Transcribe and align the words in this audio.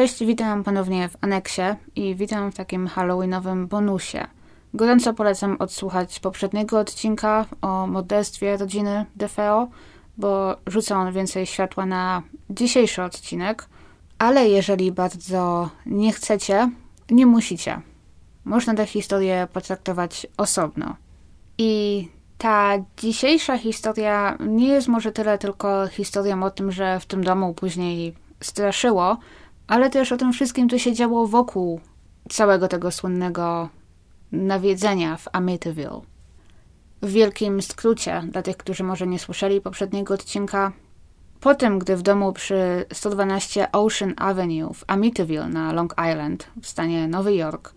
Cześć, 0.00 0.24
witam 0.24 0.64
ponownie 0.64 1.08
w 1.08 1.16
aneksie 1.20 1.62
i 1.96 2.14
witam 2.14 2.52
w 2.52 2.54
takim 2.54 2.86
halloweenowym 2.86 3.66
bonusie. 3.66 4.26
Gorąco 4.74 5.14
polecam 5.14 5.56
odsłuchać 5.58 6.20
poprzedniego 6.20 6.78
odcinka 6.78 7.46
o 7.62 7.86
modelstwie 7.86 8.56
rodziny 8.56 9.06
DeFeo, 9.16 9.68
bo 10.16 10.56
rzuca 10.66 10.96
on 10.96 11.12
więcej 11.12 11.46
światła 11.46 11.86
na 11.86 12.22
dzisiejszy 12.50 13.02
odcinek. 13.02 13.68
Ale 14.18 14.48
jeżeli 14.48 14.92
bardzo 14.92 15.70
nie 15.86 16.12
chcecie, 16.12 16.70
nie 17.10 17.26
musicie. 17.26 17.80
Można 18.44 18.74
tę 18.74 18.86
historię 18.86 19.48
potraktować 19.52 20.26
osobno. 20.36 20.96
I 21.58 22.08
ta 22.38 22.72
dzisiejsza 22.96 23.58
historia 23.58 24.36
nie 24.40 24.68
jest 24.68 24.88
może 24.88 25.12
tyle 25.12 25.38
tylko 25.38 25.86
historią 25.88 26.42
o 26.42 26.50
tym, 26.50 26.72
że 26.72 27.00
w 27.00 27.06
tym 27.06 27.24
domu 27.24 27.54
później 27.54 28.14
straszyło, 28.40 29.18
ale 29.70 29.90
też 29.90 30.12
o 30.12 30.16
tym 30.16 30.32
wszystkim, 30.32 30.68
co 30.68 30.78
się 30.78 30.92
działo 30.92 31.26
wokół 31.26 31.80
całego 32.28 32.68
tego 32.68 32.90
słynnego 32.90 33.68
nawiedzenia 34.32 35.16
w 35.16 35.28
Amityville. 35.32 36.00
W 37.02 37.10
wielkim 37.10 37.62
skrócie, 37.62 38.22
dla 38.28 38.42
tych, 38.42 38.56
którzy 38.56 38.84
może 38.84 39.06
nie 39.06 39.18
słyszeli 39.18 39.60
poprzedniego 39.60 40.14
odcinka, 40.14 40.72
po 41.40 41.54
tym, 41.54 41.78
gdy 41.78 41.96
w 41.96 42.02
domu 42.02 42.32
przy 42.32 42.84
112 42.92 43.72
Ocean 43.72 44.14
Avenue 44.16 44.74
w 44.74 44.84
Amityville 44.86 45.48
na 45.48 45.72
Long 45.72 45.94
Island 46.10 46.46
w 46.62 46.66
stanie 46.66 47.08
Nowy 47.08 47.34
Jork 47.34 47.74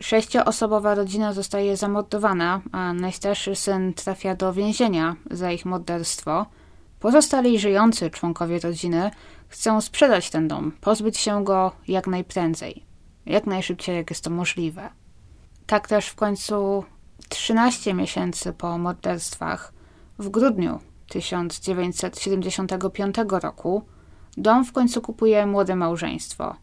sześcioosobowa 0.00 0.94
rodzina 0.94 1.32
zostaje 1.32 1.76
zamordowana, 1.76 2.60
a 2.72 2.92
najstarszy 2.92 3.56
syn 3.56 3.94
trafia 3.94 4.34
do 4.34 4.52
więzienia 4.52 5.16
za 5.30 5.52
ich 5.52 5.64
morderstwo, 5.64 6.46
pozostali 7.04 7.58
żyjący 7.58 8.10
członkowie 8.10 8.58
rodziny 8.58 9.10
chcą 9.48 9.80
sprzedać 9.80 10.30
ten 10.30 10.48
dom, 10.48 10.72
pozbyć 10.80 11.18
się 11.18 11.44
go 11.44 11.72
jak 11.88 12.06
najprędzej, 12.06 12.84
jak 13.26 13.46
najszybciej, 13.46 13.96
jak 13.96 14.10
jest 14.10 14.24
to 14.24 14.30
możliwe. 14.30 14.90
Tak 15.66 15.88
też 15.88 16.08
w 16.08 16.14
końcu 16.14 16.84
13 17.28 17.94
miesięcy 17.94 18.52
po 18.52 18.78
morderstwach, 18.78 19.72
w 20.18 20.28
grudniu 20.28 20.80
1975 21.08 23.16
roku, 23.28 23.82
dom 24.36 24.64
w 24.64 24.72
końcu 24.72 25.00
kupuje 25.00 25.46
młode 25.46 25.76
małżeństwo 25.76 26.56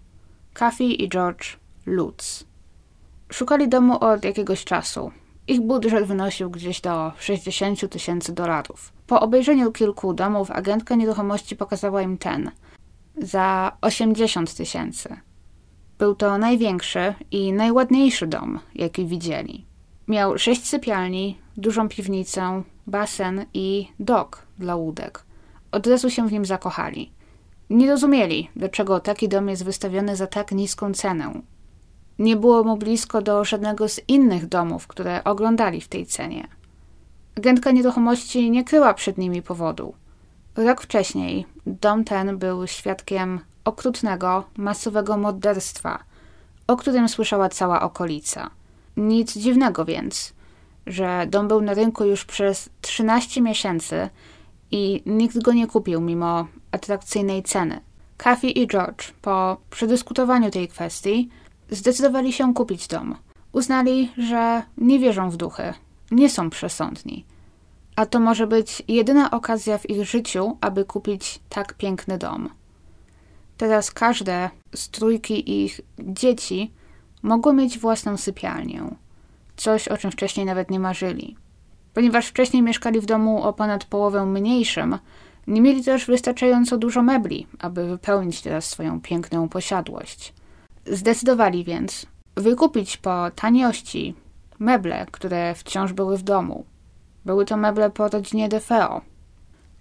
Kathy 0.54 0.84
i 0.84 1.10
George 1.10 1.58
Lutz. 1.86 2.44
Szukali 3.32 3.70
domu 3.70 4.04
od 4.04 4.24
jakiegoś 4.24 4.64
czasu. 4.64 5.12
Ich 5.47 5.61
budżet 5.61 6.06
wynosił 6.06 6.50
gdzieś 6.50 6.81
do 6.81 7.11
60 7.20 7.89
tysięcy 7.89 8.34
dolarów. 8.34 8.94
Po 9.08 9.22
obejrzeniu 9.22 9.72
kilku 9.72 10.14
domów 10.14 10.52
agentka 10.52 10.95
nieruchomości 10.95 11.56
pokazała 11.56 12.02
im 12.02 12.17
ten 12.17 12.52
za 13.17 13.78
80 13.81 14.53
tysięcy. 14.56 15.17
Był 15.97 16.16
to 16.16 16.38
największy 16.38 17.14
i 17.31 17.53
najładniejszy 17.53 18.28
dom, 18.28 18.59
jaki 18.75 19.06
widzieli. 19.06 19.66
Miał 20.08 20.38
sześć 20.38 20.67
sypialni, 20.67 21.38
dużą 21.58 21.89
piwnicę, 21.89 22.64
basen 22.88 23.45
i 23.53 23.88
dok 24.00 24.44
dla 24.59 24.75
łódek. 24.75 25.23
Od 25.72 25.88
razu 25.88 26.09
się 26.09 26.28
w 26.28 26.31
nim 26.31 26.45
zakochali. 26.45 27.12
Nie 27.69 27.88
rozumieli, 27.88 28.50
dlaczego 28.56 29.00
taki 29.00 29.30
dom 29.30 29.50
jest 29.50 29.64
wystawiony 29.64 30.16
za 30.16 30.28
tak 30.28 30.52
niską 30.52 30.94
cenę. 30.94 31.42
Nie 32.22 32.36
było 32.36 32.64
mu 32.64 32.78
blisko 32.78 33.22
do 33.22 33.46
żadnego 33.46 33.90
z 33.90 34.02
innych 34.08 34.48
domów, 34.48 34.88
które 34.88 35.24
oglądali 35.24 35.82
w 35.82 35.88
tej 35.88 36.06
cenie. 36.06 36.48
Agentka 37.38 37.72
nieruchomości 37.72 38.52
nie 38.52 38.64
kryła 38.64 38.94
przed 38.94 39.18
nimi 39.18 39.42
powodu. 39.42 39.94
Rok 40.56 40.82
wcześniej 40.82 41.46
dom 41.66 42.04
ten 42.04 42.38
był 42.38 42.68
świadkiem 42.68 43.40
okrutnego, 43.66 44.44
masowego 44.58 45.18
morderstwa, 45.18 46.04
o 46.68 46.78
którym 46.78 47.10
słyszała 47.10 47.50
cała 47.50 47.82
okolica. 47.82 48.50
Nic 48.98 49.38
dziwnego 49.38 49.86
więc, 49.86 50.34
że 50.88 51.28
dom 51.30 51.48
był 51.48 51.62
na 51.62 51.74
rynku 51.74 52.06
już 52.06 52.26
przez 52.26 52.70
13 52.81 53.42
miesięcy 53.42 54.10
i 54.72 55.04
nikt 55.06 55.42
go 55.42 55.54
nie 55.54 55.68
kupił 55.68 56.02
mimo 56.02 56.48
atrakcyjnej 56.72 57.44
ceny. 57.44 57.81
Kathy 58.18 58.50
i 58.50 58.68
George 58.68 59.12
po 59.22 59.58
przedyskutowaniu 59.70 60.52
tej 60.52 60.68
kwestii 60.68 61.30
zdecydowali 61.72 62.34
się 62.34 62.54
kupić 62.54 62.88
dom. 62.88 63.16
Uznali, 63.52 64.12
że 64.18 64.64
nie 64.78 65.00
wierzą 65.00 65.30
w 65.30 65.38
duchy, 65.38 65.74
nie 66.12 66.30
są 66.30 66.50
przesądni. 66.50 67.26
A 67.96 68.06
to 68.06 68.20
może 68.20 68.48
być 68.48 68.84
jedyna 68.88 69.32
okazja 69.32 69.78
w 69.78 69.90
ich 69.90 70.06
życiu, 70.06 70.58
aby 70.62 70.86
kupić 70.86 71.40
tak 71.50 71.74
piękny 71.74 72.18
dom. 72.18 72.50
Teraz 73.58 73.92
każde 73.92 74.50
z 74.76 74.90
trójki 74.90 75.64
ich 75.64 75.81
dzieci 76.00 76.72
mogło 77.24 77.54
mieć 77.54 77.80
własną 77.80 78.18
sypialnię. 78.18 78.84
Coś, 79.56 79.88
o 79.88 79.98
czym 79.98 80.12
wcześniej 80.12 80.46
nawet 80.46 80.72
nie 80.72 80.80
marzyli. 80.80 81.36
Ponieważ 81.94 82.28
wcześniej 82.28 82.64
mieszkali 82.64 83.02
w 83.02 83.06
domu 83.06 83.44
o 83.44 83.54
ponad 83.54 83.86
połowę 83.86 84.26
mniejszym, 84.26 84.98
nie 85.48 85.62
mieli 85.62 85.84
też 85.84 86.06
wystarczająco 86.06 86.78
dużo 86.78 87.02
mebli, 87.02 87.48
aby 87.60 87.88
wypełnić 87.88 88.42
teraz 88.42 88.66
swoją 88.66 89.02
piękną 89.02 89.50
posiadłość. 89.50 90.34
Zdecydowali 90.91 91.63
więc 91.63 92.06
wykupić 92.35 92.97
po 92.97 93.31
taniości 93.35 94.16
meble, 94.59 95.06
które 95.12 95.56
wciąż 95.56 95.94
były 95.94 96.18
w 96.18 96.24
domu. 96.24 96.66
Były 97.25 97.46
to 97.46 97.57
meble 97.57 97.90
po 97.90 98.07
rodzinie 98.07 98.50
DeFeo, 98.50 99.01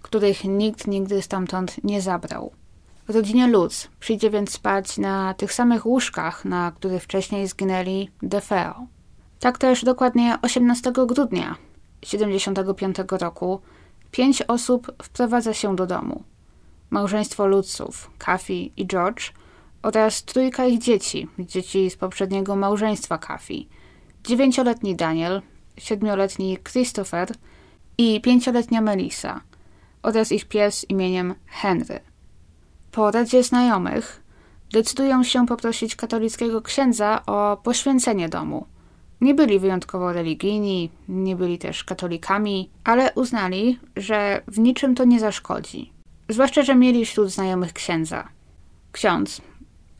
których 0.01 0.43
nikt 0.43 0.87
nigdy 0.87 1.21
stamtąd 1.21 1.83
nie 1.83 2.01
zabrał. 2.01 2.51
Rodzinie 3.07 3.47
Lutz 3.47 3.87
przyjdzie 3.99 4.29
więc 4.29 4.51
spać 4.51 4.97
na 4.97 5.33
tych 5.33 5.53
samych 5.53 5.85
łóżkach, 5.85 6.45
na 6.45 6.71
których 6.71 7.03
wcześniej 7.03 7.47
zginęli 7.47 8.09
DeFeo. 8.21 8.87
Tak 9.39 9.57
też 9.57 9.83
dokładnie 9.83 10.37
18 10.41 10.91
grudnia 10.91 11.55
1975 11.99 12.97
roku 13.21 13.61
pięć 14.11 14.41
osób 14.41 14.91
wprowadza 15.03 15.53
się 15.53 15.75
do 15.75 15.87
domu. 15.87 16.23
Małżeństwo 16.89 17.47
Lutzów, 17.47 18.11
Kathy 18.17 18.53
i 18.53 18.87
George 18.87 19.31
oraz 19.81 20.23
trójka 20.23 20.65
ich 20.65 20.79
dzieci, 20.79 21.27
dzieci 21.39 21.89
z 21.89 21.95
poprzedniego 21.95 22.55
małżeństwa 22.55 23.17
Kathy. 23.17 23.53
Dziewięcioletni 24.23 24.95
Daniel, 24.95 25.41
siedmioletni 25.77 26.57
Christopher 26.71 27.31
i 27.97 28.21
pięcioletnia 28.21 28.81
Melissa 28.81 29.41
oraz 30.03 30.31
ich 30.31 30.45
pies 30.45 30.85
imieniem 30.89 31.35
Henry. 31.45 31.99
Po 32.91 33.11
radzie 33.11 33.43
znajomych 33.43 34.23
decydują 34.71 35.23
się 35.23 35.45
poprosić 35.45 35.95
katolickiego 35.95 36.61
księdza 36.61 37.25
o 37.25 37.57
poświęcenie 37.63 38.29
domu. 38.29 38.65
Nie 39.21 39.33
byli 39.33 39.59
wyjątkowo 39.59 40.13
religijni, 40.13 40.89
nie 41.09 41.35
byli 41.35 41.57
też 41.57 41.83
katolikami, 41.83 42.69
ale 42.83 43.13
uznali, 43.13 43.79
że 43.95 44.41
w 44.47 44.59
niczym 44.59 44.95
to 44.95 45.03
nie 45.03 45.19
zaszkodzi. 45.19 45.91
Zwłaszcza, 46.29 46.63
że 46.63 46.75
mieli 46.75 47.05
wśród 47.05 47.29
znajomych 47.29 47.73
księdza. 47.73 48.27
Ksiądz, 48.91 49.41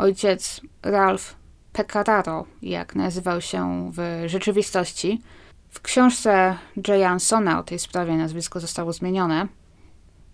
ojciec 0.01 0.61
Ralph 0.83 1.35
Pecararo, 1.73 2.45
jak 2.61 2.95
nazywał 2.95 3.41
się 3.41 3.91
w 3.93 4.23
rzeczywistości, 4.25 5.21
w 5.69 5.81
książce 5.81 6.57
Jaya 6.87 7.03
Ansona 7.03 7.59
o 7.59 7.63
tej 7.63 7.79
sprawie 7.79 8.17
nazwisko 8.17 8.59
zostało 8.59 8.93
zmienione. 8.93 9.47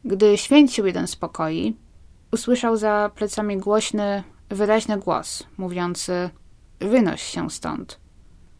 Gdy 0.06 0.38
święcił 0.38 0.86
jeden 0.86 1.08
z 1.08 1.16
pokoi, 1.16 1.76
usłyszał 2.32 2.78
za 2.78 3.12
plecami 3.16 3.58
głośny, 3.58 4.24
wyraźny 4.50 4.98
głos, 4.98 5.44
mówiący: 5.58 6.30
Wynoś 6.80 7.22
się 7.22 7.50
stąd. 7.50 8.00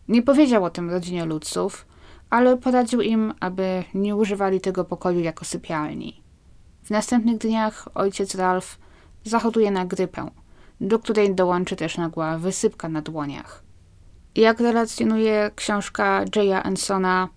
Nie 0.08 0.22
powiedział 0.22 0.64
o 0.64 0.70
tym 0.70 0.90
rodzinie 0.90 1.26
ludców, 1.26 1.86
ale 2.30 2.58
poradził 2.58 3.02
im, 3.02 3.34
aby 3.40 3.84
nie 3.94 4.16
używali 4.16 4.62
tego 4.62 4.86
pokoju 4.86 5.20
jako 5.20 5.46
sypialni. 5.46 6.22
W 6.84 6.90
następnych 6.90 7.38
dniach 7.38 7.88
ojciec 7.96 8.36
Ralph 8.36 8.78
zachoduje 9.24 9.72
na 9.72 9.86
grypę, 9.86 10.30
do 10.82 11.00
której 11.00 11.36
dołączy 11.36 11.76
też 11.76 11.98
nagła 11.98 12.38
wysypka 12.38 12.90
na 12.90 13.02
dłoniach. 13.02 13.64
Jak 14.36 14.60
relacjonuje 14.60 15.52
książka 15.56 16.26
Jaya 16.36 16.64
Ansona, 16.64 17.30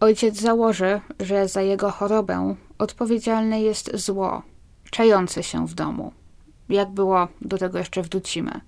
ojciec 0.00 0.40
założy, 0.40 1.00
że 1.20 1.48
za 1.48 1.62
jego 1.62 1.90
chorobę 1.90 2.54
odpowiedzialne 2.78 3.60
jest 3.62 3.96
zło, 3.96 4.42
czające 4.90 5.42
się 5.42 5.66
w 5.66 5.74
domu. 5.74 6.12
Jak 6.68 6.90
było, 6.90 7.28
do 7.40 7.58
tego 7.58 7.78
jeszcze 7.78 8.02
wrócimy. 8.02 8.60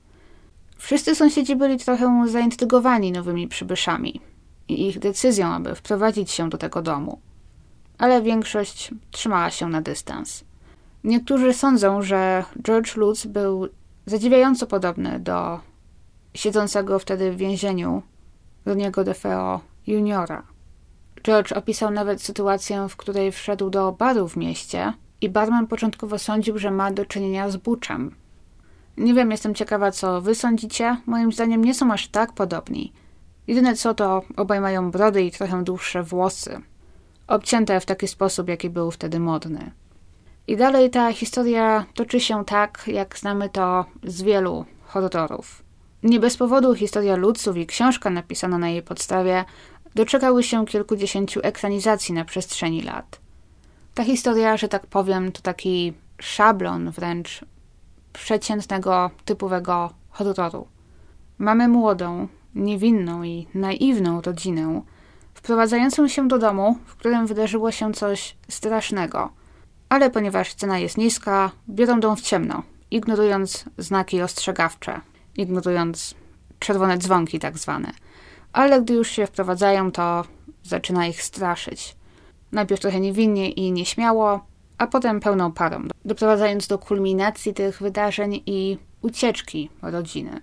Wszyscy 0.76 1.14
sąsiedzi 1.14 1.56
byli 1.56 1.78
trochę 1.78 2.24
zaintrygowani 2.28 3.12
nowymi 3.12 3.48
przybyszami 3.48 4.20
i 4.68 4.88
ich 4.88 4.98
decyzją, 4.98 5.48
aby 5.48 5.74
wprowadzić 5.74 6.30
się 6.30 6.48
do 6.50 6.58
tego 6.58 6.82
domu. 6.82 7.20
Ale 7.98 8.22
większość 8.22 8.90
trzymała 9.10 9.50
się 9.50 9.68
na 9.68 9.82
dystans. 9.82 10.44
Niektórzy 11.04 11.52
sądzą, 11.52 12.02
że 12.02 12.44
George 12.62 12.96
Lutz 12.96 13.26
był 13.26 13.68
zadziwiająco 14.06 14.66
podobny 14.66 15.20
do 15.20 15.60
siedzącego 16.34 16.98
wtedy 16.98 17.32
w 17.32 17.36
więzieniu 17.36 18.02
Roniego 18.66 19.04
DeFeo 19.04 19.60
juniora. 19.86 20.42
George 21.22 21.52
opisał 21.52 21.90
nawet 21.90 22.22
sytuację, 22.22 22.88
w 22.88 22.96
której 22.96 23.32
wszedł 23.32 23.70
do 23.70 23.92
baru 23.92 24.28
w 24.28 24.36
mieście 24.36 24.92
i 25.20 25.28
barman 25.28 25.66
początkowo 25.66 26.18
sądził, 26.18 26.58
że 26.58 26.70
ma 26.70 26.90
do 26.90 27.04
czynienia 27.04 27.50
z 27.50 27.56
buczem. 27.56 28.14
Nie 28.96 29.14
wiem, 29.14 29.30
jestem 29.30 29.54
ciekawa, 29.54 29.90
co 29.90 30.20
wy 30.20 30.34
sądzicie. 30.34 30.96
Moim 31.06 31.32
zdaniem 31.32 31.64
nie 31.64 31.74
są 31.74 31.92
aż 31.92 32.08
tak 32.08 32.32
podobni. 32.32 32.92
Jedyne 33.46 33.76
co 33.76 33.94
to 33.94 34.22
obaj 34.36 34.60
mają 34.60 34.90
brody 34.90 35.22
i 35.22 35.30
trochę 35.30 35.64
dłuższe 35.64 36.02
włosy. 36.02 36.60
Obcięte 37.26 37.80
w 37.80 37.86
taki 37.86 38.08
sposób, 38.08 38.48
jaki 38.48 38.70
był 38.70 38.90
wtedy 38.90 39.20
modny. 39.20 39.70
I 40.46 40.56
dalej 40.56 40.90
ta 40.90 41.12
historia 41.12 41.86
toczy 41.94 42.20
się 42.20 42.44
tak, 42.44 42.84
jak 42.86 43.18
znamy 43.18 43.48
to 43.48 43.84
z 44.04 44.22
wielu 44.22 44.64
horrorów. 44.86 45.62
Nie 46.02 46.20
bez 46.20 46.36
powodu 46.36 46.74
historia 46.74 47.16
ludców 47.16 47.56
i 47.56 47.66
książka 47.66 48.10
napisana 48.10 48.58
na 48.58 48.68
jej 48.68 48.82
podstawie 48.82 49.44
doczekały 49.94 50.42
się 50.42 50.66
kilkudziesięciu 50.66 51.40
ekranizacji 51.42 52.14
na 52.14 52.24
przestrzeni 52.24 52.82
lat. 52.82 53.20
Ta 53.94 54.04
historia, 54.04 54.56
że 54.56 54.68
tak 54.68 54.86
powiem, 54.86 55.32
to 55.32 55.42
taki 55.42 55.92
szablon 56.20 56.90
wręcz 56.90 57.44
przeciętnego, 58.12 59.10
typowego 59.24 59.90
horroru. 60.10 60.66
Mamy 61.38 61.68
młodą, 61.68 62.28
niewinną 62.54 63.22
i 63.22 63.46
naiwną 63.54 64.20
rodzinę, 64.20 64.82
wprowadzającą 65.34 66.08
się 66.08 66.28
do 66.28 66.38
domu, 66.38 66.78
w 66.86 66.96
którym 66.96 67.26
wydarzyło 67.26 67.70
się 67.70 67.92
coś 67.92 68.36
strasznego. 68.48 69.39
Ale 69.90 70.10
ponieważ 70.10 70.54
cena 70.54 70.78
jest 70.78 70.98
niska, 70.98 71.50
biorą 71.68 72.00
dom 72.00 72.16
w 72.16 72.20
ciemno, 72.20 72.62
ignorując 72.90 73.64
znaki 73.78 74.22
ostrzegawcze, 74.22 75.00
ignorując 75.36 76.14
czerwone 76.58 76.98
dzwonki 76.98 77.38
tak 77.38 77.58
zwane. 77.58 77.92
Ale 78.52 78.82
gdy 78.82 78.94
już 78.94 79.10
się 79.10 79.26
wprowadzają, 79.26 79.92
to 79.92 80.24
zaczyna 80.62 81.06
ich 81.06 81.22
straszyć. 81.22 81.96
Najpierw 82.52 82.80
trochę 82.80 83.00
niewinnie 83.00 83.50
i 83.50 83.72
nieśmiało, 83.72 84.40
a 84.78 84.86
potem 84.86 85.20
pełną 85.20 85.52
parą, 85.52 85.82
doprowadzając 86.04 86.66
do 86.66 86.78
kulminacji 86.78 87.54
tych 87.54 87.82
wydarzeń 87.82 88.42
i 88.46 88.78
ucieczki 89.02 89.70
rodziny. 89.82 90.40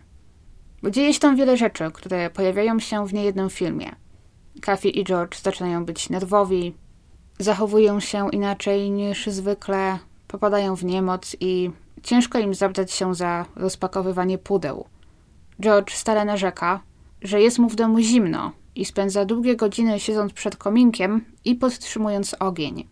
Dzieje 0.89 1.13
się 1.13 1.19
tam 1.19 1.35
wiele 1.35 1.57
rzeczy, 1.57 1.91
które 1.94 2.29
pojawiają 2.29 2.79
się 2.79 3.07
w 3.07 3.13
niejednym 3.13 3.49
filmie. 3.49 3.95
Kathy 4.61 4.89
i 4.89 5.03
George 5.03 5.41
zaczynają 5.41 5.85
być 5.85 6.09
nerwowi, 6.09 6.73
zachowują 7.39 7.99
się 7.99 8.29
inaczej 8.31 8.91
niż 8.91 9.27
zwykle, 9.27 9.99
popadają 10.27 10.75
w 10.75 10.83
niemoc 10.83 11.35
i 11.39 11.71
ciężko 12.03 12.39
im 12.39 12.53
zabrać 12.53 12.91
się 12.91 13.15
za 13.15 13.45
rozpakowywanie 13.55 14.37
pudeł. 14.37 14.85
George 15.61 15.91
stale 15.91 16.25
narzeka, 16.25 16.79
że 17.21 17.41
jest 17.41 17.59
mu 17.59 17.69
w 17.69 17.75
domu 17.75 17.99
zimno 17.99 18.51
i 18.75 18.85
spędza 18.85 19.25
długie 19.25 19.55
godziny 19.55 19.99
siedząc 19.99 20.33
przed 20.33 20.55
kominkiem 20.55 21.25
i 21.45 21.55
podtrzymując 21.55 22.35
ogień. 22.39 22.87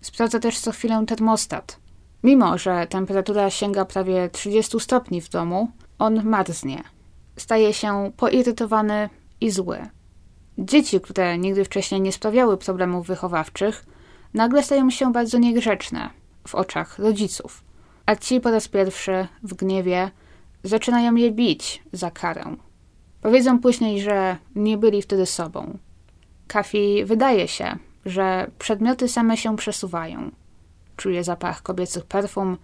Sprawdza 0.00 0.38
też 0.38 0.58
co 0.58 0.72
chwilę 0.72 1.04
termostat. 1.06 1.78
Mimo, 2.22 2.58
że 2.58 2.86
temperatura 2.86 3.50
sięga 3.50 3.84
prawie 3.84 4.30
30 4.30 4.80
stopni 4.80 5.20
w 5.20 5.28
domu, 5.28 5.70
on 5.98 6.24
marznie. 6.24 6.82
Staje 7.36 7.72
się 7.72 8.12
poirytowany 8.16 9.08
i 9.40 9.50
zły. 9.50 9.78
Dzieci, 10.58 11.00
które 11.00 11.38
nigdy 11.38 11.64
wcześniej 11.64 12.00
nie 12.00 12.12
sprawiały 12.12 12.56
problemów 12.56 13.06
wychowawczych, 13.06 13.84
nagle 14.34 14.62
stają 14.62 14.90
się 14.90 15.12
bardzo 15.12 15.38
niegrzeczne 15.38 16.10
w 16.48 16.54
oczach 16.54 16.98
rodziców, 16.98 17.64
a 18.06 18.16
ci 18.16 18.40
po 18.40 18.50
raz 18.50 18.68
pierwszy 18.68 19.26
w 19.42 19.54
gniewie 19.54 20.10
zaczynają 20.64 21.14
je 21.14 21.30
bić 21.30 21.82
za 21.92 22.10
karę. 22.10 22.56
Powiedzą 23.20 23.58
później, 23.58 24.00
że 24.00 24.36
nie 24.54 24.78
byli 24.78 25.02
wtedy 25.02 25.26
sobą. 25.26 25.78
Kafi 26.46 27.04
wydaje 27.04 27.48
się, 27.48 27.76
że 28.06 28.50
przedmioty 28.58 29.08
same 29.08 29.36
się 29.36 29.56
przesuwają. 29.56 30.30
Czuje 30.96 31.24
zapach 31.24 31.62
kobiecych 31.62 32.04
perfum 32.04 32.56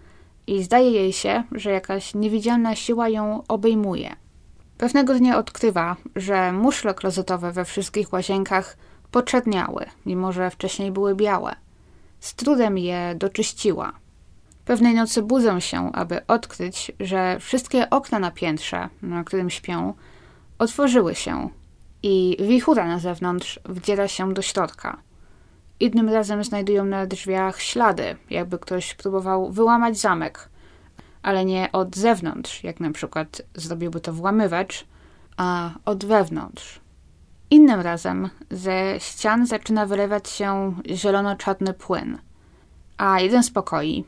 i 0.47 0.63
zdaje 0.63 0.91
jej 0.91 1.13
się, 1.13 1.43
że 1.51 1.71
jakaś 1.71 2.15
niewidzialna 2.15 2.75
siła 2.75 3.09
ją 3.09 3.43
obejmuje. 3.47 4.15
Pewnego 4.81 5.13
dnia 5.13 5.37
odkrywa, 5.37 5.95
że 6.15 6.51
muszle 6.51 6.93
klozetowe 6.93 7.51
we 7.51 7.65
wszystkich 7.65 8.13
łazienkach 8.13 8.77
poczerniały, 9.11 9.85
mimo 10.05 10.31
że 10.31 10.51
wcześniej 10.51 10.91
były 10.91 11.15
białe. 11.15 11.55
Z 12.19 12.35
trudem 12.35 12.77
je 12.77 13.15
doczyściła. 13.15 13.93
Pewnej 14.65 14.93
nocy 14.95 15.21
budzę 15.21 15.61
się, 15.61 15.91
aby 15.91 16.27
odkryć, 16.27 16.91
że 16.99 17.39
wszystkie 17.39 17.89
okna 17.89 18.19
na 18.19 18.31
piętrze, 18.31 18.89
na 19.01 19.23
którym 19.23 19.49
śpią, 19.49 19.93
otworzyły 20.59 21.15
się 21.15 21.49
i 22.03 22.37
wichura 22.39 22.87
na 22.87 22.99
zewnątrz 22.99 23.59
wdziera 23.65 24.07
się 24.07 24.33
do 24.33 24.41
środka. 24.41 24.97
Innym 25.79 26.09
razem 26.09 26.43
znajdują 26.43 26.85
na 26.85 27.05
drzwiach 27.05 27.61
ślady, 27.61 28.15
jakby 28.29 28.59
ktoś 28.59 28.93
próbował 28.93 29.51
wyłamać 29.51 29.99
zamek, 29.99 30.49
ale 31.23 31.45
nie 31.45 31.71
od 31.71 31.95
zewnątrz, 31.95 32.63
jak 32.63 32.79
na 32.79 32.91
przykład 32.91 33.41
zrobiłby 33.55 34.01
to 34.01 34.13
włamywacz, 34.13 34.85
a 35.37 35.71
od 35.85 36.05
wewnątrz. 36.05 36.79
Innym 37.49 37.79
razem 37.79 38.29
ze 38.51 38.99
ścian 38.99 39.45
zaczyna 39.45 39.85
wylewać 39.85 40.29
się 40.29 40.75
zielono-czarny 40.85 41.73
płyn, 41.73 42.17
a 42.97 43.19
jeden 43.19 43.43
z 43.43 43.51
pokoi, 43.51 44.03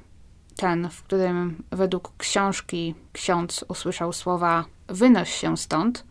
ten, 0.56 0.89
w 0.89 1.04
którym 1.04 1.63
według 1.71 2.12
książki 2.18 2.95
ksiądz 3.13 3.65
usłyszał 3.68 4.13
słowa 4.13 4.65
wynoś 4.88 5.33
się 5.33 5.57
stąd, 5.57 6.06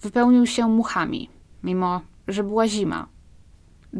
wypełnił 0.00 0.46
się 0.46 0.68
muchami, 0.68 1.30
mimo 1.62 2.00
że 2.28 2.42
była 2.42 2.68
zima. 2.68 3.06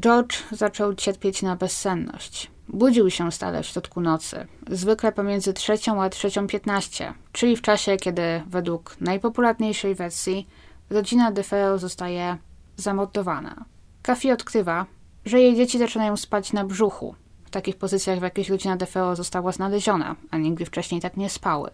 George 0.01 0.37
zaczął 0.53 0.95
cierpieć 0.95 1.43
na 1.43 1.57
bezsenność. 1.57 2.51
Budził 2.73 3.11
się 3.11 3.33
stale 3.33 3.63
w 3.63 3.67
środku 3.67 4.01
nocy, 4.01 4.47
zwykle 4.71 5.13
pomiędzy 5.13 5.53
trzecią 5.53 6.03
a 6.03 6.11
trzecią 6.11 6.47
piętnaście, 6.47 7.15
czyli 7.33 7.57
w 7.57 7.63
czasie, 7.63 7.97
kiedy 7.97 8.23
według 8.47 8.97
najpopularniejszej 9.01 9.95
wersji 9.95 10.49
rodzina 10.91 11.33
DeFeo 11.33 11.79
zostaje 11.79 12.37
zamordowana. 12.77 13.65
Kafi 14.03 14.33
odkrywa, 14.33 14.87
że 15.25 15.41
jej 15.41 15.57
dzieci 15.57 15.79
zaczynają 15.79 16.17
spać 16.17 16.53
na 16.53 16.65
brzuchu, 16.65 17.15
w 17.45 17.51
takich 17.51 17.77
pozycjach, 17.77 18.19
w 18.19 18.23
jakich 18.23 18.51
rodzina 18.51 18.77
DeFeo 18.77 19.17
została 19.17 19.53
znaleziona, 19.53 20.17
a 20.31 20.39
nigdy 20.39 20.67
wcześniej 20.67 21.01
tak 21.01 21.17
nie 21.17 21.31
spały. 21.31 21.71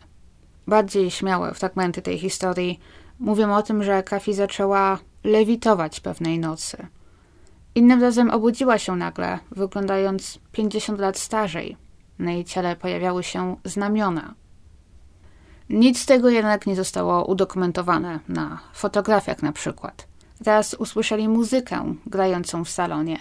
Bardziej 0.67 1.11
śmiałe 1.11 1.55
fragmenty 1.55 2.03
tej 2.03 2.19
historii 2.19 2.81
mówią 3.19 3.55
o 3.57 3.63
tym, 3.63 3.83
że 3.83 4.03
Kafi 4.03 4.35
zaczęła 4.35 4.99
lewitować 5.25 6.01
pewnej 6.01 6.39
nocy– 6.39 6.87
Innym 7.77 8.03
razem 8.03 8.31
obudziła 8.31 8.79
się 8.79 8.97
nagle, 8.97 9.39
wyglądając 9.51 10.39
50 10.53 11.01
lat 11.01 11.19
starzej. 11.19 11.77
Na 12.19 12.33
jej 12.33 12.45
ciele 12.45 12.77
pojawiały 12.77 13.23
się 13.23 13.57
znamiona. 13.65 14.35
Nic 15.71 16.01
z 16.03 16.07
tego 16.07 16.29
jednak 16.29 16.67
nie 16.67 16.77
zostało 16.77 17.25
udokumentowane 17.25 18.21
na 18.29 18.59
fotografiach 18.73 19.43
na 19.43 19.53
przykład. 19.53 20.07
Raz 20.47 20.75
usłyszeli 20.75 21.29
muzykę 21.29 21.95
grającą 22.07 22.65
w 22.65 22.71
salonie, 22.71 23.19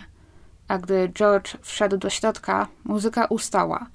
a 0.68 0.78
gdy 0.78 1.10
George 1.10 1.58
wszedł 1.62 1.98
do 1.98 2.10
środka, 2.10 2.68
muzyka 2.84 3.26
ustała, 3.26 3.88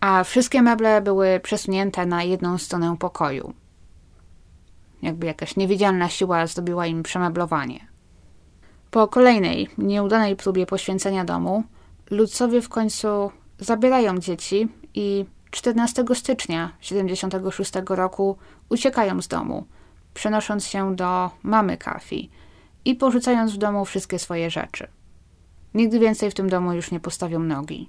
a 0.00 0.24
wszystkie 0.24 0.62
meble 0.62 1.00
były 1.00 1.40
przesunięte 1.42 2.06
na 2.06 2.22
jedną 2.22 2.58
stronę 2.58 2.96
pokoju. 2.98 3.54
Jakby 5.02 5.26
jakaś 5.26 5.56
niewidzialna 5.56 6.08
siła 6.08 6.46
zdobiła 6.46 6.86
im 6.86 7.02
przemeblowanie. 7.02 7.91
Po 8.92 9.08
kolejnej, 9.08 9.68
nieudanej 9.78 10.36
próbie 10.36 10.66
poświęcenia 10.66 11.24
domu, 11.24 11.64
ludzowie 12.10 12.62
w 12.62 12.68
końcu 12.68 13.30
zabierają 13.58 14.18
dzieci 14.18 14.68
i 14.94 15.24
14 15.50 16.04
stycznia 16.14 16.72
1976 16.80 17.72
roku 17.88 18.36
uciekają 18.68 19.22
z 19.22 19.28
domu, 19.28 19.66
przenosząc 20.14 20.66
się 20.66 20.96
do 20.96 21.30
mamy 21.42 21.76
Kafi 21.76 22.30
i 22.84 22.94
porzucając 22.94 23.52
w 23.52 23.56
domu 23.56 23.84
wszystkie 23.84 24.18
swoje 24.18 24.50
rzeczy. 24.50 24.86
Nigdy 25.74 25.98
więcej 25.98 26.30
w 26.30 26.34
tym 26.34 26.48
domu 26.48 26.72
już 26.72 26.90
nie 26.90 27.00
postawią 27.00 27.38
nogi. 27.38 27.88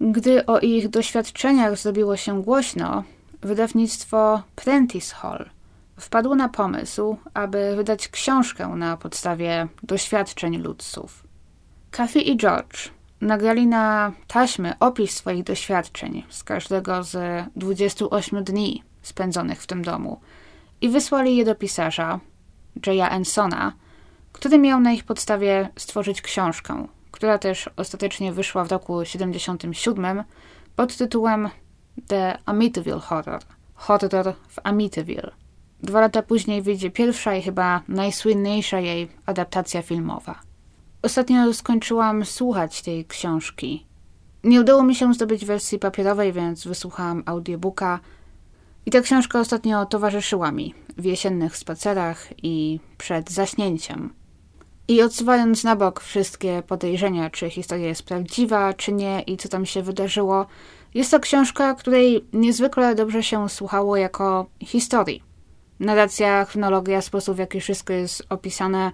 Gdy 0.00 0.46
o 0.46 0.58
ich 0.60 0.88
doświadczeniach 0.88 1.78
zrobiło 1.78 2.16
się 2.16 2.42
głośno, 2.42 3.04
wydawnictwo 3.42 4.42
Prentice 4.56 5.14
Hall 5.14 5.55
wpadł 6.00 6.34
na 6.34 6.48
pomysł, 6.48 7.16
aby 7.34 7.76
wydać 7.76 8.08
książkę 8.08 8.68
na 8.68 8.96
podstawie 8.96 9.68
doświadczeń 9.82 10.56
ludców. 10.56 11.24
Kathy 11.90 12.20
i 12.20 12.36
George 12.36 12.90
nagrali 13.20 13.66
na 13.66 14.12
taśmy 14.26 14.78
opis 14.80 15.16
swoich 15.16 15.44
doświadczeń 15.44 16.22
z 16.28 16.44
każdego 16.44 17.02
z 17.02 17.44
28 17.56 18.44
dni 18.44 18.82
spędzonych 19.02 19.62
w 19.62 19.66
tym 19.66 19.82
domu 19.82 20.20
i 20.80 20.88
wysłali 20.88 21.36
je 21.36 21.44
do 21.44 21.54
pisarza, 21.54 22.20
Jaya 22.86 23.10
Ensona, 23.10 23.72
który 24.32 24.58
miał 24.58 24.80
na 24.80 24.92
ich 24.92 25.04
podstawie 25.04 25.68
stworzyć 25.76 26.22
książkę, 26.22 26.86
która 27.10 27.38
też 27.38 27.70
ostatecznie 27.76 28.32
wyszła 28.32 28.64
w 28.64 28.72
roku 28.72 29.04
77 29.04 30.24
pod 30.76 30.96
tytułem 30.96 31.48
The 32.06 32.38
Amityville 32.46 33.00
Horror. 33.00 33.40
Horror 33.74 34.34
w 34.48 34.58
Amityville. 34.64 35.45
Dwa 35.82 36.00
lata 36.00 36.22
później 36.22 36.62
wyjdzie 36.62 36.90
pierwsza 36.90 37.34
i 37.34 37.42
chyba 37.42 37.82
najsłynniejsza 37.88 38.80
jej 38.80 39.08
adaptacja 39.26 39.82
filmowa. 39.82 40.40
Ostatnio 41.02 41.54
skończyłam 41.54 42.24
słuchać 42.24 42.82
tej 42.82 43.04
książki. 43.04 43.86
Nie 44.44 44.60
udało 44.60 44.82
mi 44.82 44.94
się 44.94 45.14
zdobyć 45.14 45.44
wersji 45.44 45.78
papierowej, 45.78 46.32
więc 46.32 46.66
wysłuchałam 46.66 47.22
audiobooka. 47.26 48.00
I 48.86 48.90
ta 48.90 49.00
książka 49.00 49.40
ostatnio 49.40 49.86
towarzyszyła 49.86 50.52
mi 50.52 50.74
w 50.96 51.04
jesiennych 51.04 51.56
spacerach 51.56 52.28
i 52.42 52.80
przed 52.98 53.30
zaśnięciem. 53.30 54.12
I 54.88 55.02
odsuwając 55.02 55.64
na 55.64 55.76
bok 55.76 56.00
wszystkie 56.00 56.62
podejrzenia, 56.66 57.30
czy 57.30 57.50
historia 57.50 57.86
jest 57.86 58.02
prawdziwa, 58.02 58.74
czy 58.74 58.92
nie 58.92 59.22
i 59.22 59.36
co 59.36 59.48
tam 59.48 59.66
się 59.66 59.82
wydarzyło, 59.82 60.46
jest 60.94 61.10
to 61.10 61.20
książka, 61.20 61.74
której 61.74 62.24
niezwykle 62.32 62.94
dobrze 62.94 63.22
się 63.22 63.48
słuchało 63.48 63.96
jako 63.96 64.46
historii. 64.64 65.25
Narracja, 65.80 66.44
chronologia, 66.44 67.00
sposób 67.02 67.36
w 67.36 67.38
jaki 67.38 67.60
wszystko 67.60 67.92
jest 67.92 68.22
opisane, 68.28 68.92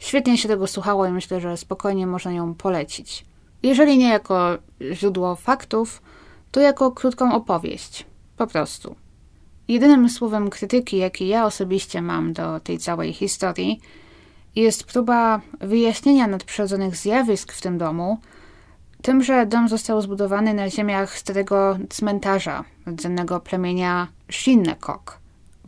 świetnie 0.00 0.38
się 0.38 0.48
tego 0.48 0.66
słuchało 0.66 1.06
i 1.06 1.12
myślę, 1.12 1.40
że 1.40 1.56
spokojnie 1.56 2.06
można 2.06 2.32
ją 2.32 2.54
polecić. 2.54 3.24
Jeżeli 3.62 3.98
nie 3.98 4.08
jako 4.08 4.58
źródło 4.92 5.36
faktów, 5.36 6.02
to 6.50 6.60
jako 6.60 6.92
krótką 6.92 7.34
opowieść. 7.34 8.06
Po 8.36 8.46
prostu. 8.46 8.96
Jedynym 9.68 10.10
słowem 10.10 10.50
krytyki, 10.50 10.96
jakie 10.96 11.28
ja 11.28 11.44
osobiście 11.46 12.02
mam 12.02 12.32
do 12.32 12.60
tej 12.60 12.78
całej 12.78 13.12
historii, 13.12 13.80
jest 14.56 14.84
próba 14.84 15.40
wyjaśnienia 15.60 16.26
nadprzyrodzonych 16.26 16.96
zjawisk 16.96 17.52
w 17.52 17.60
tym 17.60 17.78
domu, 17.78 18.18
tym, 19.02 19.22
że 19.22 19.46
dom 19.46 19.68
został 19.68 20.02
zbudowany 20.02 20.54
na 20.54 20.70
ziemiach 20.70 21.18
starego 21.18 21.78
cmentarza 21.88 22.64
rdzennego 22.86 23.40
plemienia 23.40 24.08
Shinnekok, 24.30 25.18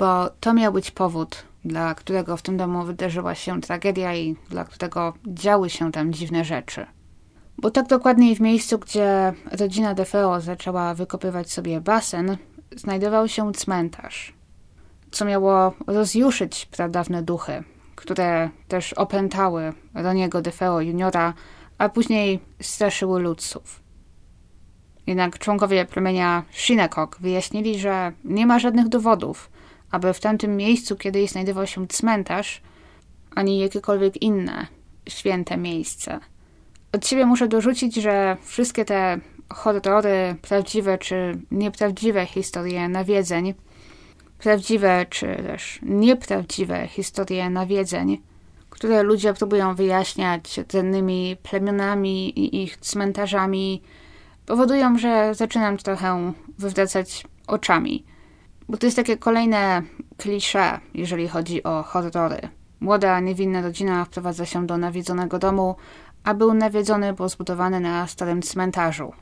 bo 0.01 0.31
to 0.41 0.55
miał 0.55 0.73
być 0.73 0.91
powód, 0.91 1.43
dla 1.65 1.95
którego 1.95 2.37
w 2.37 2.43
tym 2.43 2.57
domu 2.57 2.85
wydarzyła 2.85 3.35
się 3.35 3.61
tragedia 3.61 4.15
i 4.15 4.37
dla 4.51 4.65
którego 4.65 5.15
działy 5.27 5.71
się 5.71 5.93
tam 5.93 6.13
dziwne 6.13 6.45
rzeczy. 6.45 6.87
Bo 7.59 7.71
tak 7.71 7.87
dokładniej 7.87 8.37
w 8.37 8.41
miejscu, 8.41 8.79
gdzie 8.79 9.33
rodzina 9.59 9.95
DeFeo 9.95 10.41
zaczęła 10.41 10.95
wykopywać 10.95 11.53
sobie 11.53 11.81
basen, 11.81 12.37
znajdował 12.77 13.29
się 13.29 13.53
cmentarz, 13.53 14.35
co 15.11 15.25
miało 15.25 15.75
rozjuszyć 15.87 16.67
pradawne 16.67 17.23
duchy, 17.23 17.65
które 17.97 18.51
też 18.69 18.93
opętały 18.93 19.73
Roniego 19.95 20.43
DeFeo 20.43 20.81
juniora, 20.81 21.35
a 21.79 21.89
później 21.89 22.41
straszyły 22.63 23.21
ludców. 23.21 23.83
Jednak 25.07 25.39
członkowie 25.39 25.85
plemienia 25.85 26.43
Shinnecock 26.51 27.21
wyjaśnili, 27.21 27.79
że 27.79 28.13
nie 28.25 28.47
ma 28.47 28.59
żadnych 28.59 28.89
dowodów, 28.89 29.51
aby 29.91 30.15
w 30.15 30.21
tamtym 30.21 30.57
miejscu 30.57 30.97
kiedyś 30.97 31.31
znajdował 31.31 31.67
się 31.67 31.89
cmentarz, 31.89 32.63
ani 33.35 33.59
jakiekolwiek 33.59 34.23
inne 34.23 34.67
święte 35.09 35.57
miejsce. 35.57 36.21
Od 36.93 37.07
siebie 37.07 37.27
muszę 37.27 37.49
dorzucić, 37.49 37.95
że 37.95 38.37
wszystkie 38.43 38.85
te 38.85 39.21
horrory, 39.49 40.37
prawdziwe 40.43 40.99
czy 40.99 41.41
nieprawdziwe 41.51 42.27
historie 42.27 42.89
nawiedzeń, 42.89 43.55
prawdziwe 44.39 45.07
czy 45.11 45.27
też 45.27 45.79
nieprawdziwe 45.83 46.89
historie 46.89 47.51
nawiedzeń, 47.51 48.21
które 48.71 49.03
ludzie 49.03 49.35
próbują 49.35 49.75
wyjaśniać 49.75 50.61
cennymi 50.69 51.37
plemionami 51.43 52.39
i 52.39 52.63
ich 52.63 52.77
cmentarzami, 52.77 53.83
powodują, 54.47 54.99
że 54.99 55.35
zaczynam 55.35 55.77
trochę 55.77 56.33
wywracać 56.59 57.27
oczami. 57.47 58.10
Bo 58.71 58.77
to 58.77 58.87
jest 58.87 58.97
takie 58.97 59.17
kolejne 59.17 59.83
klisze, 60.17 60.81
jeżeli 60.95 61.29
chodzi 61.29 61.63
o 61.63 61.83
horrory. 61.83 62.49
Młoda, 62.81 63.21
niewinna 63.21 63.63
rodzina 63.63 64.05
wprowadza 64.05 64.47
się 64.47 64.67
do 64.67 64.79
nawiedzonego 64.79 65.39
domu, 65.39 65.77
a 66.25 66.35
był 66.35 66.55
nawiedzony, 66.55 67.13
bo 67.13 67.29
zbudowany 67.29 67.81
na 67.81 68.07
starym 68.07 68.43
cmentarzu 68.43 69.13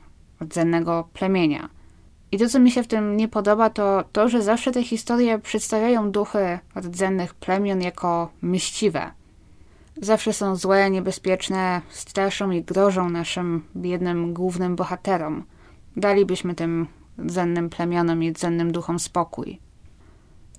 rdzennego 0.41 1.09
plemienia. 1.13 1.69
I 2.31 2.37
to, 2.37 2.49
co 2.49 2.59
mi 2.59 2.71
się 2.71 2.83
w 2.83 2.87
tym 2.87 3.17
nie 3.17 3.27
podoba, 3.27 3.69
to 3.69 4.03
to, 4.11 4.29
że 4.29 4.41
zawsze 4.41 4.71
te 4.71 4.83
historie 4.83 5.39
przedstawiają 5.39 6.11
duchy 6.11 6.59
rdzennych 6.75 7.33
plemion 7.33 7.81
jako 7.81 8.29
mściwe. 8.41 9.11
Zawsze 10.01 10.33
są 10.33 10.55
złe, 10.55 10.89
niebezpieczne, 10.89 11.81
straszą 11.89 12.51
i 12.51 12.63
grożą 12.63 13.09
naszym 13.09 13.63
biednym 13.75 14.33
głównym 14.33 14.75
bohaterom. 14.75 15.43
Dalibyśmy 15.97 16.55
tym 16.55 16.87
rdzennym 17.19 17.69
plemionom 17.69 18.23
i 18.23 18.31
rdzennym 18.31 18.71
duchom 18.71 18.99
spokój. 18.99 19.59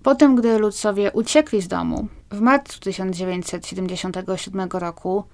Potem, 0.02 0.36
gdy 0.36 0.58
ludzowie 0.58 1.12
uciekli 1.12 1.62
z 1.62 1.68
domu, 1.68 2.08
w 2.30 2.40
marcu 2.40 2.80
1977 2.80 4.68
roku 4.72 5.24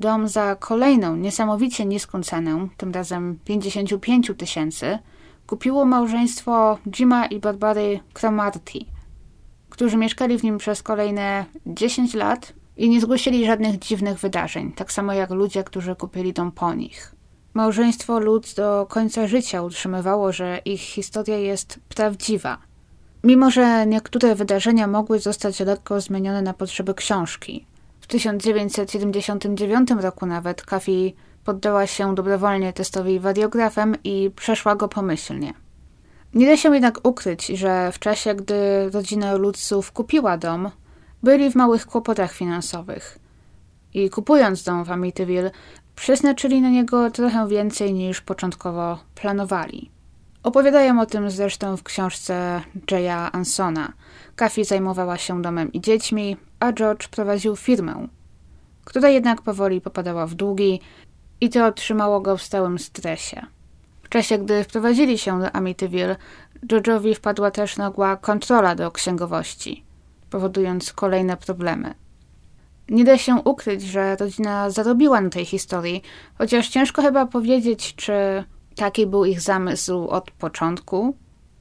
dom 0.00 0.28
za 0.28 0.56
kolejną 0.56 1.16
niesamowicie 1.16 1.84
niską 1.86 2.22
cenę, 2.22 2.68
tym 2.76 2.92
razem 2.92 3.38
55 3.44 4.30
tysięcy, 4.38 4.98
kupiło 5.46 5.84
małżeństwo 5.84 6.78
Jima 6.86 7.26
i 7.26 7.40
Barbary 7.40 8.00
Cromarty, 8.20 8.78
którzy 9.70 9.96
mieszkali 9.96 10.38
w 10.38 10.42
nim 10.42 10.58
przez 10.58 10.82
kolejne 10.82 11.44
10 11.66 12.14
lat 12.14 12.52
i 12.76 12.88
nie 12.88 13.00
zgłosili 13.00 13.46
żadnych 13.46 13.78
dziwnych 13.78 14.18
wydarzeń, 14.18 14.72
tak 14.72 14.92
samo 14.92 15.12
jak 15.12 15.30
ludzie, 15.30 15.64
którzy 15.64 15.96
kupili 15.96 16.32
dom 16.32 16.52
po 16.52 16.74
nich. 16.74 17.15
Małżeństwo 17.56 18.18
Lutz 18.20 18.54
do 18.54 18.86
końca 18.88 19.26
życia 19.26 19.62
utrzymywało, 19.62 20.32
że 20.32 20.58
ich 20.64 20.80
historia 20.80 21.38
jest 21.38 21.80
prawdziwa. 21.88 22.58
Mimo, 23.24 23.50
że 23.50 23.86
niektóre 23.86 24.34
wydarzenia 24.34 24.86
mogły 24.86 25.18
zostać 25.18 25.60
lekko 25.60 26.00
zmienione 26.00 26.42
na 26.42 26.54
potrzeby 26.54 26.94
książki. 26.94 27.66
W 28.00 28.06
1979 28.06 29.90
roku 30.00 30.26
nawet 30.26 30.62
Kafi 30.62 31.14
poddała 31.44 31.86
się 31.86 32.14
dobrowolnie 32.14 32.72
testowi 32.72 33.20
wariografem 33.20 33.96
i 34.04 34.30
przeszła 34.36 34.76
go 34.76 34.88
pomyślnie. 34.88 35.54
Nie 36.34 36.46
da 36.46 36.56
się 36.56 36.74
jednak 36.74 37.08
ukryć, 37.08 37.46
że 37.46 37.92
w 37.92 37.98
czasie, 37.98 38.34
gdy 38.34 38.90
rodzina 38.90 39.34
Lutzów 39.34 39.92
kupiła 39.92 40.38
dom, 40.38 40.70
byli 41.22 41.50
w 41.50 41.54
małych 41.54 41.86
kłopotach 41.86 42.32
finansowych. 42.32 43.18
I 43.94 44.10
kupując 44.10 44.62
dom 44.62 44.84
w 44.84 44.90
Amityville, 44.90 45.50
przeznaczyli 45.96 46.60
na 46.60 46.70
niego 46.70 47.10
trochę 47.10 47.48
więcej 47.48 47.94
niż 47.94 48.20
początkowo 48.20 48.98
planowali. 49.14 49.90
Opowiadają 50.42 51.00
o 51.00 51.06
tym 51.06 51.30
zresztą 51.30 51.76
w 51.76 51.82
książce 51.82 52.62
Jaya 52.90 53.30
Ansona. 53.32 53.92
Kafi 54.36 54.64
zajmowała 54.64 55.16
się 55.16 55.42
domem 55.42 55.72
i 55.72 55.80
dziećmi, 55.80 56.36
a 56.60 56.72
George 56.72 57.08
prowadził 57.08 57.56
firmę, 57.56 58.08
która 58.84 59.08
jednak 59.08 59.42
powoli 59.42 59.80
popadała 59.80 60.26
w 60.26 60.34
długi 60.34 60.80
i 61.40 61.50
to 61.50 61.72
trzymało 61.72 62.20
go 62.20 62.36
w 62.36 62.42
stałym 62.42 62.78
stresie. 62.78 63.46
W 64.02 64.08
czasie, 64.08 64.38
gdy 64.38 64.64
wprowadzili 64.64 65.18
się 65.18 65.40
do 65.40 65.52
Amityville, 65.52 66.16
George'owi 66.66 67.14
wpadła 67.14 67.50
też 67.50 67.76
nagła 67.76 68.16
kontrola 68.16 68.74
do 68.74 68.90
księgowości, 68.90 69.84
powodując 70.30 70.92
kolejne 70.92 71.36
problemy. 71.36 71.94
Nie 72.88 73.04
da 73.04 73.18
się 73.18 73.34
ukryć, 73.34 73.82
że 73.82 74.16
rodzina 74.16 74.70
zarobiła 74.70 75.20
na 75.20 75.30
tej 75.30 75.44
historii, 75.44 76.02
chociaż 76.38 76.68
ciężko 76.68 77.02
chyba 77.02 77.26
powiedzieć, 77.26 77.94
czy 77.94 78.44
taki 78.76 79.06
był 79.06 79.24
ich 79.24 79.40
zamysł 79.40 80.08
od 80.08 80.30
początku, 80.30 81.16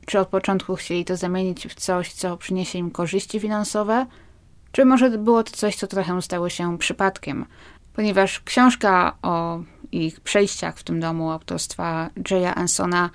czy 0.06 0.20
od 0.20 0.28
początku 0.28 0.76
chcieli 0.76 1.06
to 1.06 1.16
zamienić 1.16 1.68
w 1.68 1.76
coś, 1.76 2.14
co 2.14 2.38
przyniesie 2.38 2.80
im 2.80 2.92
korzyści 2.92 3.40
finansowe, 3.40 4.06
czy 4.72 4.86
może 4.86 5.10
było 5.10 5.44
to 5.44 5.52
coś, 5.52 5.76
co 5.76 5.88
trochę 5.88 6.22
stało 6.22 6.50
się 6.50 6.78
przypadkiem, 6.78 7.46
ponieważ 7.94 8.40
książka 8.40 9.18
o 9.22 9.60
ich 9.92 10.20
przejściach 10.20 10.78
w 10.78 10.84
tym 10.84 11.00
domu 11.00 11.32
autorstwa 11.32 12.10
Jaya 12.32 12.54
Ansona 12.56 13.10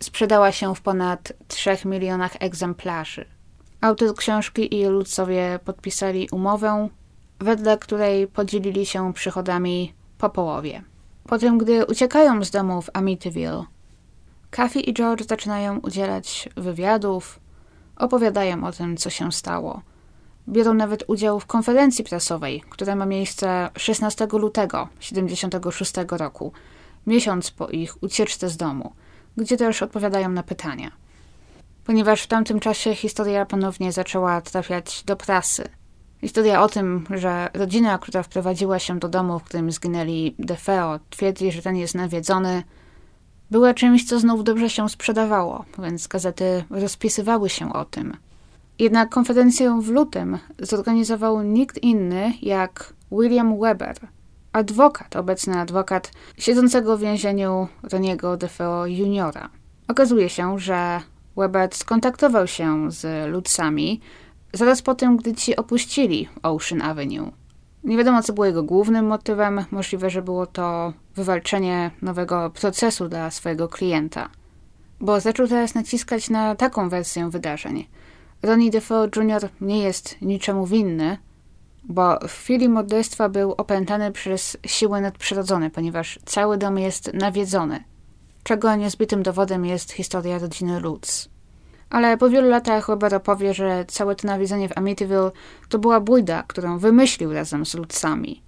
sprzedała 0.00 0.52
się 0.52 0.74
w 0.74 0.80
ponad 0.80 1.32
3 1.48 1.76
milionach 1.84 2.32
egzemplarzy. 2.40 3.24
Autor 3.80 4.14
książki 4.16 4.76
i 4.80 4.86
ludzowie 4.86 5.58
podpisali 5.64 6.28
umowę, 6.32 6.88
wedle 7.40 7.78
której 7.78 8.26
podzielili 8.26 8.86
się 8.86 9.12
przychodami 9.12 9.94
po 10.18 10.30
połowie. 10.30 10.82
Potem, 11.24 11.58
gdy 11.58 11.86
uciekają 11.86 12.44
z 12.44 12.50
domu 12.50 12.82
w 12.82 12.90
Amityville, 12.92 13.64
Kathy 14.50 14.80
i 14.80 14.94
George 14.94 15.28
zaczynają 15.28 15.78
udzielać 15.78 16.48
wywiadów, 16.56 17.40
opowiadają 17.96 18.64
o 18.64 18.72
tym, 18.72 18.96
co 18.96 19.10
się 19.10 19.32
stało– 19.32 19.80
biorą 20.50 20.74
nawet 20.74 21.04
udział 21.06 21.40
w 21.40 21.46
konferencji 21.46 22.04
prasowej, 22.04 22.62
która 22.70 22.96
ma 22.96 23.06
miejsce 23.06 23.70
16 23.76 24.28
lutego 24.32 24.88
1976 24.98 25.92
roku, 26.10 26.52
miesiąc 27.06 27.50
po 27.50 27.68
ich 27.68 28.02
ucieczce 28.02 28.48
z 28.48 28.56
domu, 28.56 28.92
gdzie 29.36 29.56
też 29.56 29.82
odpowiadają 29.82 30.28
na 30.28 30.42
pytania. 30.42 30.90
Ponieważ 31.84 32.22
w 32.22 32.26
tamtym 32.26 32.60
czasie 32.60 32.94
historia 32.94 33.46
ponownie 33.46 33.92
zaczęła 33.92 34.40
trafiać 34.40 35.02
do 35.04 35.16
prasy. 35.16 35.68
Historia 36.20 36.62
o 36.62 36.68
tym, 36.68 37.06
że 37.14 37.48
rodzina, 37.54 37.98
która 37.98 38.22
wprowadziła 38.22 38.78
się 38.78 38.98
do 38.98 39.08
domu, 39.08 39.38
w 39.38 39.44
którym 39.44 39.72
zginęli 39.72 40.34
DeFeo, 40.38 40.98
twierdzi, 41.10 41.52
że 41.52 41.62
ten 41.62 41.76
jest 41.76 41.94
nawiedzony, 41.94 42.62
była 43.50 43.74
czymś, 43.74 44.04
co 44.04 44.20
znów 44.20 44.44
dobrze 44.44 44.70
się 44.70 44.88
sprzedawało, 44.88 45.64
więc 45.78 46.06
gazety 46.06 46.64
rozpisywały 46.70 47.48
się 47.48 47.72
o 47.72 47.84
tym– 47.84 48.16
jednak 48.80 49.08
konferencję 49.08 49.80
w 49.82 49.88
lutym 49.88 50.38
zorganizował 50.58 51.42
nikt 51.42 51.78
inny 51.82 52.32
jak 52.42 52.94
William 53.12 53.60
Weber, 53.60 53.96
adwokat, 54.52 55.16
obecny 55.16 55.58
adwokat 55.58 56.12
siedzącego 56.38 56.96
w 56.96 57.00
więzieniu 57.00 57.68
Roniego 57.82 58.36
DeFeo 58.36 58.86
juniora. 58.86 59.48
Okazuje 59.88 60.28
się, 60.28 60.58
że 60.58 61.00
Webber 61.36 61.68
skontaktował 61.74 62.46
się 62.46 62.90
z 62.90 63.30
ludcami 63.30 64.00
zaraz 64.52 64.82
po 64.82 64.94
tym, 64.94 65.16
gdy 65.16 65.34
ci 65.34 65.56
opuścili 65.56 66.28
Ocean 66.42 66.82
Avenue. 66.82 67.32
Nie 67.84 67.96
wiadomo, 67.96 68.22
co 68.22 68.32
było 68.32 68.46
jego 68.46 68.62
głównym 68.62 69.06
motywem. 69.06 69.64
Możliwe, 69.70 70.10
że 70.10 70.22
było 70.22 70.46
to 70.46 70.92
wywalczenie 71.16 71.90
nowego 72.02 72.50
procesu 72.50 73.08
dla 73.08 73.30
swojego 73.30 73.68
klienta. 73.68 74.28
Bo 75.00 75.20
zaczął 75.20 75.48
teraz 75.48 75.74
naciskać 75.74 76.30
na 76.30 76.54
taką 76.54 76.88
wersję 76.88 77.30
wydarzeń. 77.30 77.86
Ronnie 78.42 78.70
Defoe 78.70 79.08
Jr. 79.16 79.48
nie 79.60 79.78
jest 79.78 80.22
niczemu 80.22 80.66
winny, 80.66 81.18
bo 81.84 82.18
w 82.28 82.32
chwili 82.32 82.68
morderstwa 82.68 83.28
był 83.28 83.52
opętany 83.52 84.12
przez 84.12 84.56
siły 84.66 85.00
nadprzyrodzone, 85.00 85.70
ponieważ 85.70 86.18
cały 86.24 86.58
dom 86.58 86.78
jest 86.78 87.14
nawiedzony, 87.14 87.84
czego 88.42 88.76
niezbytym 88.76 89.22
dowodem 89.22 89.64
jest 89.64 89.92
historia 89.92 90.38
rodziny 90.38 90.80
Lutz. 90.80 91.28
Ale 91.90 92.16
po 92.16 92.30
wielu 92.30 92.48
latach 92.48 92.88
Robert 92.88 93.14
opowie, 93.14 93.54
że 93.54 93.84
całe 93.88 94.16
to 94.16 94.26
nawiedzenie 94.26 94.68
w 94.68 94.78
Amityville 94.78 95.30
to 95.68 95.78
była 95.78 96.00
bójda, 96.00 96.42
którą 96.42 96.78
wymyślił 96.78 97.32
razem 97.32 97.66
z 97.66 97.74
Lutzami. 97.74 98.42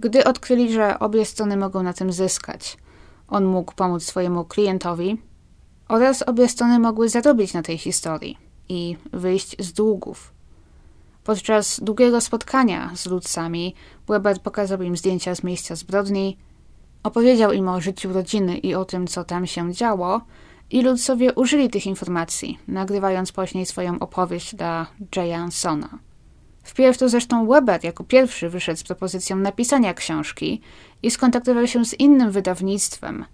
Gdy 0.00 0.24
odkryli, 0.24 0.72
że 0.72 0.98
obie 0.98 1.24
strony 1.24 1.56
mogą 1.56 1.82
na 1.82 1.92
tym 1.92 2.12
zyskać, 2.12 2.76
on 3.28 3.44
mógł 3.44 3.74
pomóc 3.74 4.04
swojemu 4.04 4.44
klientowi 4.44 5.22
oraz 5.88 6.22
obie 6.22 6.48
strony 6.48 6.78
mogły 6.78 7.08
zarobić 7.08 7.54
na 7.54 7.62
tej 7.62 7.78
historii 7.78 8.38
i 8.68 8.96
wyjść 9.12 9.56
z 9.58 9.72
długów. 9.72 10.32
Podczas 11.24 11.80
długiego 11.80 12.20
spotkania 12.20 12.90
z 12.94 13.06
Lutzami 13.06 13.74
Weber 14.08 14.40
pokazał 14.40 14.82
im 14.82 14.96
zdjęcia 14.96 15.34
z 15.34 15.42
miejsca 15.42 15.76
zbrodni, 15.76 16.38
opowiedział 17.02 17.52
im 17.52 17.68
o 17.68 17.80
życiu 17.80 18.12
rodziny 18.12 18.58
i 18.58 18.74
o 18.74 18.84
tym, 18.84 19.06
co 19.06 19.24
tam 19.24 19.46
się 19.46 19.72
działo, 19.72 20.20
i 20.74 20.82
Lutzowie 20.82 21.34
użyli 21.34 21.70
tych 21.70 21.86
informacji, 21.86 22.58
nagrywając 22.68 23.32
później 23.32 23.66
swoją 23.66 23.98
opowieść 23.98 24.54
dla 24.54 24.86
Jaya 25.16 25.32
Ansona. 25.32 25.98
Wpierw 26.62 26.98
to 26.98 27.08
zresztą 27.08 27.46
Weber 27.46 27.84
jako 27.84 28.04
pierwszy 28.04 28.48
wyszedł 28.48 28.80
z 28.80 28.84
propozycją 28.84 29.36
napisania 29.36 29.94
książki 29.94 30.60
i 31.02 31.10
skontaktował 31.10 31.66
się 31.66 31.84
z 31.84 31.94
innym 31.94 32.30
wydawnictwem, 32.30 33.24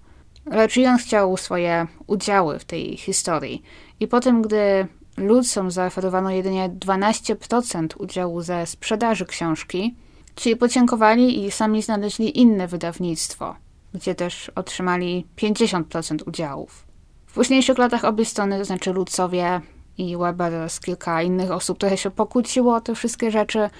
lecz 0.47 0.77
i 0.77 0.87
on 0.87 0.99
chciał 0.99 1.37
swoje 1.37 1.87
udziały 2.07 2.59
w 2.59 2.65
tej 2.65 2.97
historii. 2.97 3.63
I 4.01 4.07
potem, 4.07 4.43
gdy 4.43 4.87
Ludzom 5.17 5.71
zaoferowano 5.71 6.31
jedynie 6.31 6.69
12% 6.69 7.87
udziału 7.99 8.43
ze 8.43 8.67
sprzedaży 8.67 9.27
książki, 9.27 9.95
ci 10.37 10.57
podziękowali 10.57 11.45
i 11.45 11.51
sami 11.51 11.83
znaleźli 11.83 12.39
inne 12.39 12.69
wydawnictwo, 12.69 13.57
gdzie 13.95 14.15
też 14.15 14.51
otrzymali 14.55 15.27
50% 15.37 16.29
udziałów. 16.29 16.90
W 17.31 17.33
późniejszych 17.33 17.79
latach 17.79 18.05
obie 18.05 18.25
strony, 18.25 18.59
to 18.59 18.65
znaczy 18.65 18.93
Ludzowie 18.93 19.61
i 19.99 20.17
Weber 20.17 20.55
oraz 20.55 20.81
kilka 20.81 21.23
innych 21.23 21.51
osób 21.51 21.79
trochę 21.79 21.97
się 21.97 22.11
pokłóciło 22.11 22.75
o 22.75 22.81
te 22.81 22.95
wszystkie 22.95 23.31
rzeczy 23.31 23.71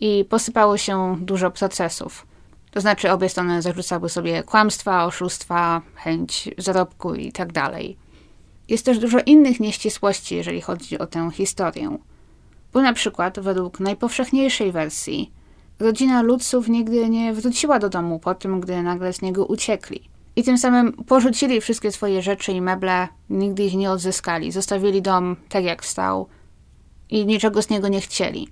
i 0.00 0.24
posypało 0.28 0.76
się 0.76 1.16
dużo 1.20 1.50
procesów. 1.50 2.26
To 2.70 2.80
znaczy 2.80 3.12
obie 3.12 3.28
strony 3.28 3.62
zarzucały 3.62 4.08
sobie 4.08 4.42
kłamstwa, 4.42 5.04
oszustwa, 5.04 5.82
chęć 5.94 6.50
zarobku 6.58 7.14
i 7.14 7.32
tak 7.32 7.52
dalej. 7.52 7.96
Jest 8.68 8.84
też 8.84 8.98
dużo 8.98 9.18
innych 9.26 9.60
nieścisłości, 9.60 10.36
jeżeli 10.36 10.60
chodzi 10.60 10.98
o 10.98 11.06
tę 11.06 11.30
historię. 11.32 11.98
Bo 12.72 12.82
na 12.82 12.92
przykład, 12.92 13.40
według 13.40 13.80
najpowszechniejszej 13.80 14.72
wersji, 14.72 15.32
rodzina 15.78 16.22
Lutzów 16.22 16.68
nigdy 16.68 17.08
nie 17.08 17.32
wróciła 17.32 17.78
do 17.78 17.88
domu 17.88 18.18
po 18.18 18.34
tym, 18.34 18.60
gdy 18.60 18.82
nagle 18.82 19.12
z 19.12 19.22
niego 19.22 19.46
uciekli. 19.46 20.13
I 20.36 20.44
tym 20.44 20.58
samym 20.58 20.92
porzucili 20.92 21.60
wszystkie 21.60 21.92
swoje 21.92 22.22
rzeczy 22.22 22.52
i 22.52 22.60
meble, 22.60 23.08
nigdy 23.30 23.62
ich 23.62 23.74
nie 23.74 23.90
odzyskali. 23.90 24.52
Zostawili 24.52 25.02
dom 25.02 25.36
tak 25.48 25.64
jak 25.64 25.84
stał 25.84 26.28
i 27.10 27.26
niczego 27.26 27.62
z 27.62 27.70
niego 27.70 27.88
nie 27.88 28.00
chcieli. 28.00 28.48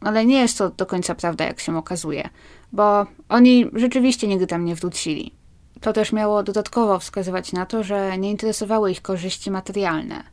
Ale 0.00 0.26
nie 0.26 0.40
jest 0.40 0.58
to 0.58 0.70
do 0.70 0.86
końca 0.86 1.14
prawda, 1.14 1.44
jak 1.44 1.60
się 1.60 1.78
okazuje, 1.78 2.28
bo 2.72 3.06
oni 3.28 3.66
rzeczywiście 3.72 4.28
nigdy 4.28 4.46
tam 4.46 4.64
nie 4.64 4.74
wrócili. 4.74 5.34
To 5.80 5.92
też 5.92 6.12
miało 6.12 6.42
dodatkowo 6.42 6.98
wskazywać 6.98 7.52
na 7.52 7.66
to, 7.66 7.82
że 7.82 8.18
nie 8.18 8.30
interesowały 8.30 8.90
ich 8.90 9.02
korzyści 9.02 9.50
materialne. 9.50 10.24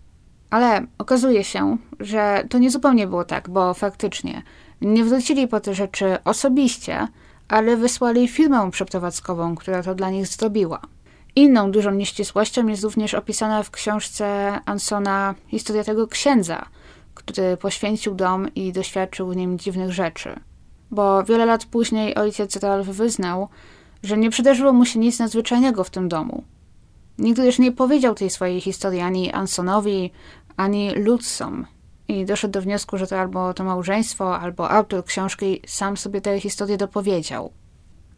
Ale 0.50 0.88
okazuje 0.98 1.44
się, 1.44 1.78
że 2.00 2.44
to 2.50 2.58
nie 2.58 2.72
zupełnie 2.72 3.08
było 3.08 3.24
tak, 3.24 3.50
bo 3.50 3.74
faktycznie 3.74 4.44
nie 4.82 5.04
wrócili 5.04 5.48
po 5.48 5.60
te 5.60 5.74
rzeczy 5.74 6.18
osobiście, 6.24 7.08
ale 7.48 7.78
wysłali 7.78 8.28
firmę 8.28 8.72
przeprowadzkową, 8.72 9.56
która 9.56 9.84
to 9.84 9.96
dla 9.96 10.10
nich 10.10 10.28
zrobiła. 10.28 10.82
Inną 11.36 11.72
dużą 11.72 11.92
nieścisłością 11.92 12.68
jest 12.68 12.84
również 12.84 13.14
opisana 13.14 13.64
w 13.64 13.72
książce 13.72 14.60
Ansona 14.66 15.36
historia 15.48 15.84
tego 15.84 16.08
księdza, 16.08 16.66
który 17.14 17.58
poświęcił 17.58 18.16
dom 18.16 18.54
i 18.56 18.72
doświadczył 18.72 19.30
w 19.30 19.36
nim 19.36 19.60
dziwnych 19.60 19.92
rzeczy. 19.92 20.40
Bo 20.92 21.24
wiele 21.24 21.46
lat 21.46 21.66
później 21.66 22.16
ojciec 22.16 22.56
Ralph 22.56 22.90
wyznał, 22.90 23.50
że 24.04 24.18
nie 24.18 24.30
przydarzyło 24.30 24.74
mu 24.74 24.86
się 24.86 25.00
nic 25.00 25.20
nadzwyczajnego 25.20 25.84
w 25.84 25.90
tym 25.90 26.10
domu. 26.10 26.44
Nigdy 27.18 27.44
też 27.44 27.60
nie 27.60 27.72
powiedział 27.72 28.16
tej 28.16 28.30
swojej 28.30 28.62
historii 28.62 29.02
ani 29.02 29.32
Ansonowi, 29.32 30.12
ani 30.58 30.96
Lutzom, 30.96 31.66
i 32.08 32.26
doszedł 32.26 32.52
do 32.52 32.62
wniosku, 32.62 32.98
że 32.98 33.08
to 33.08 33.20
albo 33.20 33.54
to 33.54 33.64
małżeństwo, 33.64 34.40
albo 34.40 34.72
autor 34.72 35.06
książki 35.06 35.62
sam 35.68 35.98
sobie 35.98 36.22
tę 36.22 36.40
historię 36.40 36.78
dopowiedział. 36.78 37.52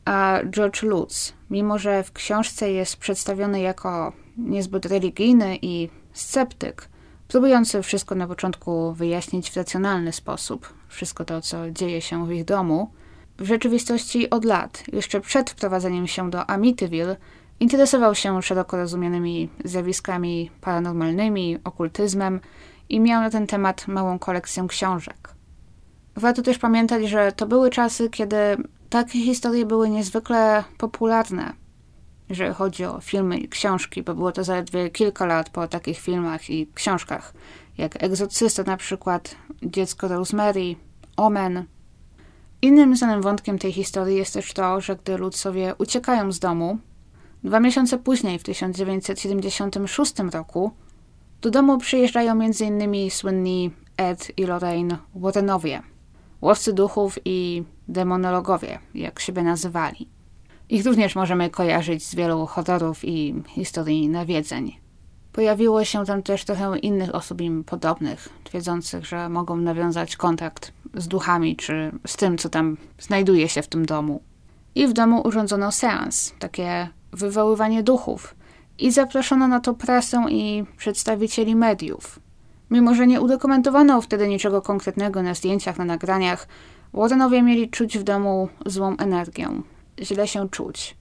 A 0.05 0.39
George 0.49 0.83
Lutz, 0.83 1.33
mimo 1.49 1.79
że 1.79 2.03
w 2.03 2.11
książce 2.11 2.71
jest 2.71 2.97
przedstawiony 2.97 3.59
jako 3.59 4.13
niezbyt 4.37 4.85
religijny 4.85 5.57
i 5.61 5.89
sceptyk, 6.13 6.89
próbujący 7.27 7.81
wszystko 7.81 8.15
na 8.15 8.27
początku 8.27 8.93
wyjaśnić 8.93 9.51
w 9.51 9.57
racjonalny 9.57 10.13
sposób, 10.13 10.73
wszystko 10.87 11.25
to, 11.25 11.41
co 11.41 11.71
dzieje 11.71 12.01
się 12.01 12.27
w 12.27 12.31
ich 12.31 12.45
domu, 12.45 12.91
w 13.37 13.45
rzeczywistości 13.45 14.29
od 14.29 14.45
lat, 14.45 14.83
jeszcze 14.93 15.21
przed 15.21 15.49
wprowadzeniem 15.49 16.07
się 16.07 16.29
do 16.29 16.49
Amityville, 16.49 17.15
interesował 17.59 18.15
się 18.15 18.41
szeroko 18.41 18.77
rozumianymi 18.77 19.49
zjawiskami 19.65 20.51
paranormalnymi, 20.61 21.57
okultyzmem 21.63 22.39
i 22.89 22.99
miał 22.99 23.21
na 23.21 23.29
ten 23.29 23.47
temat 23.47 23.87
małą 23.87 24.19
kolekcję 24.19 24.65
książek. 24.67 25.33
Warto 26.15 26.41
też 26.41 26.57
pamiętać, 26.57 27.09
że 27.09 27.31
to 27.31 27.47
były 27.47 27.69
czasy, 27.69 28.09
kiedy 28.09 28.37
takie 28.89 29.19
historie 29.19 29.65
były 29.65 29.89
niezwykle 29.89 30.63
popularne, 30.77 31.53
jeżeli 32.29 32.53
chodzi 32.53 32.85
o 32.85 33.01
filmy 33.01 33.37
i 33.37 33.49
książki, 33.49 34.03
bo 34.03 34.15
było 34.15 34.31
to 34.31 34.43
zaledwie 34.43 34.89
kilka 34.89 35.25
lat 35.25 35.49
po 35.49 35.67
takich 35.67 35.99
filmach 35.99 36.49
i 36.49 36.67
książkach, 36.73 37.33
jak 37.77 38.03
Egzorcysta 38.03 38.63
na 38.63 38.77
przykład, 38.77 39.35
Dziecko 39.63 40.07
Rosemary, 40.07 40.75
Omen. 41.17 41.65
Innym 42.61 42.95
znanym 42.95 43.21
wątkiem 43.21 43.59
tej 43.59 43.71
historii 43.71 44.17
jest 44.17 44.33
też 44.33 44.53
to, 44.53 44.81
że 44.81 44.95
gdy 44.95 45.17
ludzowie 45.17 45.75
uciekają 45.77 46.31
z 46.31 46.39
domu, 46.39 46.77
dwa 47.43 47.59
miesiące 47.59 47.97
później, 47.97 48.39
w 48.39 48.43
1976 48.43 50.13
roku, 50.19 50.71
do 51.41 51.51
domu 51.51 51.77
przyjeżdżają 51.77 52.31
m.in. 52.31 53.11
słynni 53.11 53.71
Ed 53.97 54.31
i 54.37 54.43
Lorraine 54.43 54.97
Warrenowie, 55.15 55.81
łowcy 56.41 56.73
duchów 56.73 57.19
i 57.25 57.63
demonologowie, 57.87 58.79
jak 58.93 59.19
siebie 59.19 59.43
nazywali. 59.43 60.09
Ich 60.69 60.85
również 60.85 61.15
możemy 61.15 61.49
kojarzyć 61.49 62.05
z 62.05 62.15
wielu 62.15 62.45
horrorów 62.45 63.05
i 63.05 63.43
historii 63.47 64.09
nawiedzeń. 64.09 64.79
Pojawiło 65.33 65.83
się 65.83 66.05
tam 66.05 66.23
też 66.23 66.45
trochę 66.45 66.79
innych 66.79 67.15
osób 67.15 67.41
im 67.41 67.63
podobnych, 67.63 68.29
twierdzących, 68.43 69.05
że 69.05 69.29
mogą 69.29 69.57
nawiązać 69.57 70.15
kontakt 70.15 70.71
z 70.93 71.07
duchami 71.07 71.55
czy 71.55 71.91
z 72.07 72.17
tym, 72.17 72.37
co 72.37 72.49
tam 72.49 72.77
znajduje 72.99 73.49
się 73.49 73.61
w 73.61 73.67
tym 73.67 73.85
domu. 73.85 74.21
I 74.75 74.87
w 74.87 74.93
domu 74.93 75.21
urządzono 75.27 75.71
seans, 75.71 76.33
takie 76.39 76.89
wywoływanie 77.11 77.83
duchów, 77.83 78.35
i 78.79 78.91
zaproszono 78.91 79.47
na 79.47 79.59
to 79.59 79.73
prasę 79.73 80.25
i 80.29 80.63
przedstawicieli 80.77 81.55
mediów. 81.55 82.19
Mimo, 82.71 82.95
że 82.95 83.07
nie 83.07 83.21
udokumentowano 83.21 84.01
wtedy 84.01 84.27
niczego 84.27 84.61
konkretnego 84.61 85.23
na 85.23 85.33
zdjęciach, 85.33 85.77
na 85.77 85.85
nagraniach, 85.85 86.47
Warrenowie 86.93 87.41
mieli 87.41 87.69
czuć 87.69 87.97
w 87.97 88.03
domu 88.03 88.49
złą 88.65 88.97
energię. 88.97 89.49
Źle 90.01 90.27
się 90.27 90.49
czuć. 90.49 90.97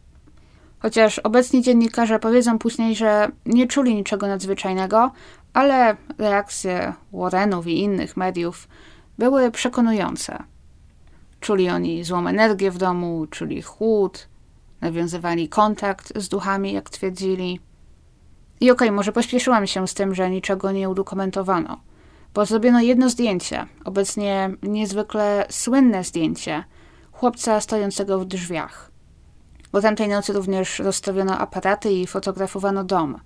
Chociaż 0.78 1.18
obecni 1.18 1.62
dziennikarze 1.62 2.18
powiedzą 2.18 2.58
później, 2.58 2.96
że 2.96 3.28
nie 3.46 3.66
czuli 3.66 3.94
niczego 3.94 4.26
nadzwyczajnego, 4.26 5.10
ale 5.52 5.96
reakcje 6.18 6.92
Warrenów 7.12 7.66
i 7.66 7.80
innych 7.80 8.16
mediów 8.16 8.68
były 9.18 9.50
przekonujące. 9.50 10.38
Czuli 11.40 11.70
oni 11.70 12.04
złą 12.04 12.26
energię 12.26 12.70
w 12.70 12.78
domu, 12.78 13.26
czuli 13.30 13.62
chłód, 13.62 14.28
nawiązywali 14.80 15.48
kontakt 15.48 16.12
z 16.16 16.28
duchami, 16.28 16.72
jak 16.72 16.90
twierdzili. 16.90 17.60
I 18.60 18.70
okej, 18.70 18.88
okay, 18.88 18.96
może 18.96 19.12
pośpieszyłam 19.12 19.66
się 19.66 19.88
z 19.88 19.94
tym, 19.94 20.14
że 20.14 20.30
niczego 20.30 20.72
nie 20.72 20.88
udokumentowano, 20.88 21.80
bo 22.34 22.46
zrobiono 22.46 22.80
jedno 22.80 23.10
zdjęcie, 23.10 23.66
obecnie 23.84 24.50
niezwykle 24.62 25.46
słynne 25.50 26.04
zdjęcie, 26.04 26.64
chłopca 27.12 27.60
stojącego 27.60 28.18
w 28.18 28.24
drzwiach. 28.24 28.90
Po 29.72 29.80
tamtej 29.80 30.08
nocy 30.08 30.32
również 30.32 30.78
rozstawiono 30.78 31.38
aparaty 31.38 31.92
i 31.92 32.06
fotografowano 32.06 32.84
dom. 32.84 33.20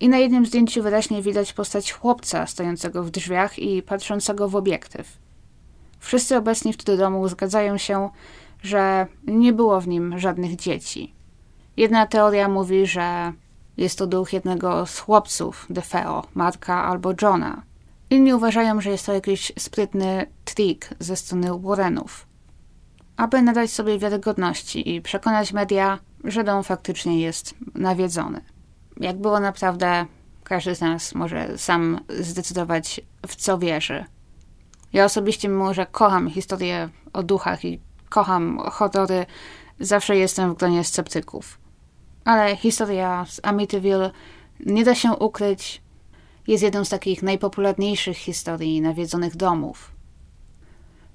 I 0.00 0.08
na 0.08 0.18
jednym 0.18 0.46
zdjęciu 0.46 0.82
wyraźnie 0.82 1.22
widać 1.22 1.52
postać 1.52 1.92
chłopca 1.92 2.46
stojącego 2.46 3.02
w 3.02 3.10
drzwiach 3.10 3.58
i 3.58 3.82
patrzącego 3.82 4.48
w 4.48 4.56
obiektyw. 4.56 5.18
Wszyscy 5.98 6.36
obecni 6.36 6.72
w 6.72 6.76
tym 6.76 6.98
domu 6.98 7.28
zgadzają 7.28 7.78
się, 7.78 8.10
że 8.62 9.06
nie 9.26 9.52
było 9.52 9.80
w 9.80 9.88
nim 9.88 10.18
żadnych 10.18 10.56
dzieci. 10.56 11.14
Jedna 11.76 12.06
teoria 12.06 12.48
mówi, 12.48 12.86
że 12.86 13.32
jest 13.76 13.98
to 13.98 14.06
duch 14.06 14.32
jednego 14.32 14.86
z 14.86 14.98
chłopców 14.98 15.66
DeFeo, 15.70 16.26
Marka 16.34 16.84
albo 16.84 17.12
Johna. 17.22 17.62
Inni 18.10 18.34
uważają, 18.34 18.80
że 18.80 18.90
jest 18.90 19.06
to 19.06 19.12
jakiś 19.12 19.52
sprytny 19.58 20.26
trik 20.44 20.88
ze 20.98 21.16
strony 21.16 21.58
Warrenów. 21.58 22.26
Aby 23.16 23.42
nadać 23.42 23.70
sobie 23.70 23.98
wiarygodności 23.98 24.94
i 24.94 25.02
przekonać 25.02 25.52
media, 25.52 25.98
że 26.24 26.44
dom 26.44 26.64
faktycznie 26.64 27.20
jest 27.20 27.54
nawiedzony. 27.74 28.40
Jak 29.00 29.16
było 29.16 29.40
naprawdę, 29.40 30.06
każdy 30.44 30.74
z 30.74 30.80
nas 30.80 31.14
może 31.14 31.58
sam 31.58 32.00
zdecydować, 32.08 33.00
w 33.26 33.36
co 33.36 33.58
wierzy. 33.58 34.04
Ja 34.92 35.04
osobiście, 35.04 35.48
mimo 35.48 35.74
że 35.74 35.86
kocham 35.86 36.30
historię 36.30 36.88
o 37.12 37.22
duchach 37.22 37.64
i 37.64 37.80
kocham 38.08 38.58
horrory, 38.58 39.26
zawsze 39.80 40.16
jestem 40.16 40.54
w 40.54 40.58
gronie 40.58 40.84
sceptyków. 40.84 41.63
Ale 42.24 42.56
historia 42.56 43.24
z 43.28 43.40
Amityville 43.42 44.10
nie 44.60 44.84
da 44.84 44.94
się 44.94 45.12
ukryć, 45.12 45.82
jest 46.46 46.62
jedną 46.62 46.84
z 46.84 46.88
takich 46.88 47.22
najpopularniejszych 47.22 48.16
historii 48.16 48.80
nawiedzonych 48.80 49.36
domów. 49.36 49.90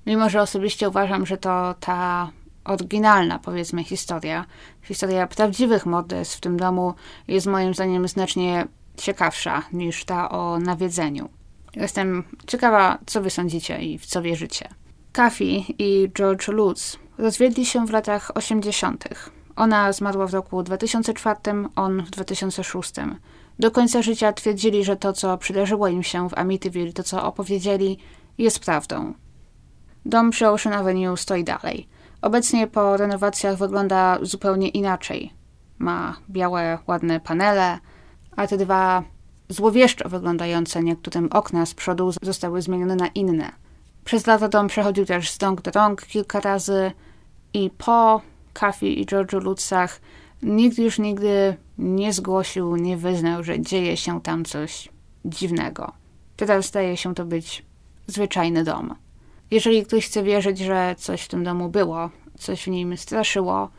Mimo, 0.05 0.29
że 0.29 0.41
osobiście 0.41 0.89
uważam, 0.89 1.25
że 1.25 1.37
to 1.37 1.75
ta 1.79 2.31
oryginalna, 2.63 3.39
powiedzmy, 3.39 3.83
historia, 3.83 4.45
historia 4.81 5.27
prawdziwych 5.27 5.85
morderstw 5.85 6.37
w 6.37 6.41
tym 6.41 6.57
domu 6.57 6.93
jest 7.27 7.47
moim 7.47 7.73
zdaniem 7.73 8.07
znacznie 8.07 8.67
ciekawsza 8.97 9.63
niż 9.73 10.05
ta 10.05 10.29
o 10.29 10.59
nawiedzeniu. 10.59 11.29
Jestem 11.75 12.23
ciekawa, 12.47 12.97
co 13.05 13.21
wy 13.21 13.29
sądzicie 13.29 13.81
i 13.81 13.97
w 13.97 14.05
co 14.05 14.21
wierzycie. 14.21 14.67
Kathy 15.11 15.45
i 15.79 16.09
George 16.13 16.47
Lutz 16.47 16.99
rozwiedli 17.17 17.65
się 17.65 17.85
w 17.85 17.91
latach 17.91 18.31
80. 18.37 19.09
Ona 19.59 19.93
zmarła 19.93 20.27
w 20.27 20.33
roku 20.33 20.63
2004, 20.63 21.39
on 21.75 22.03
w 22.03 22.09
2006. 22.09 22.93
Do 23.59 23.71
końca 23.71 24.01
życia 24.01 24.33
twierdzili, 24.33 24.83
że 24.83 24.95
to, 24.95 25.13
co 25.13 25.37
przydarzyło 25.37 25.87
im 25.87 26.03
się 26.03 26.29
w 26.29 26.37
Amityville, 26.37 26.93
to, 26.93 27.03
co 27.03 27.23
opowiedzieli, 27.23 27.97
jest 28.37 28.59
prawdą. 28.59 29.13
Dom 30.05 30.31
przy 30.31 30.47
Ocean 30.47 30.73
Avenue 30.73 31.17
stoi 31.17 31.43
dalej. 31.43 31.87
Obecnie 32.21 32.67
po 32.67 32.97
renowacjach 32.97 33.57
wygląda 33.57 34.17
zupełnie 34.21 34.69
inaczej. 34.69 35.33
Ma 35.79 36.15
białe, 36.29 36.77
ładne 36.87 37.19
panele, 37.19 37.79
a 38.35 38.47
te 38.47 38.57
dwa 38.57 39.03
złowieszczo 39.49 40.09
wyglądające 40.09 40.83
niektórym 40.83 41.29
okna 41.31 41.65
z 41.65 41.73
przodu 41.73 42.11
zostały 42.21 42.61
zmienione 42.61 42.95
na 42.95 43.07
inne. 43.07 43.51
Przez 44.05 44.27
lata 44.27 44.47
dom 44.47 44.67
przechodził 44.67 45.05
też 45.05 45.31
z 45.31 45.43
rąk 45.43 45.61
do 45.61 45.71
rąk 45.71 46.05
kilka 46.05 46.39
razy 46.39 46.91
i 47.53 47.69
po 47.69 48.21
Kathy 48.59 48.87
i 48.87 49.05
George'u 49.05 49.43
Lutzach 49.43 50.01
nikt 50.43 50.77
już 50.77 50.99
nigdy 50.99 51.55
nie 51.77 52.13
zgłosił, 52.13 52.75
nie 52.75 52.97
wyznał, 52.97 53.43
że 53.43 53.61
dzieje 53.61 53.97
się 53.97 54.21
tam 54.21 54.45
coś 54.45 54.89
dziwnego. 55.25 55.91
Teraz 56.35 56.65
zdaje 56.65 56.97
się 56.97 57.15
to 57.15 57.25
być 57.25 57.65
zwyczajny 58.07 58.63
dom. 58.63 58.95
Jeżeli 59.51 59.85
ktoś 59.85 60.05
chce 60.05 60.23
wierzyć, 60.23 60.59
że 60.59 60.95
coś 60.97 61.21
w 61.21 61.27
tym 61.27 61.43
domu 61.43 61.69
było, 61.69 62.09
coś 62.37 62.63
w 62.63 62.67
nim 62.67 62.97
straszyło, 62.97 63.69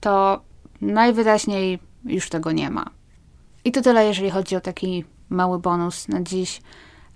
to 0.00 0.40
najwyraźniej 0.80 1.78
już 2.04 2.28
tego 2.28 2.52
nie 2.52 2.70
ma. 2.70 2.90
I 3.64 3.72
to 3.72 3.82
tyle, 3.82 4.06
jeżeli 4.06 4.30
chodzi 4.30 4.56
o 4.56 4.60
taki 4.60 5.04
mały 5.28 5.58
bonus 5.58 6.08
na 6.08 6.22
dziś. 6.22 6.60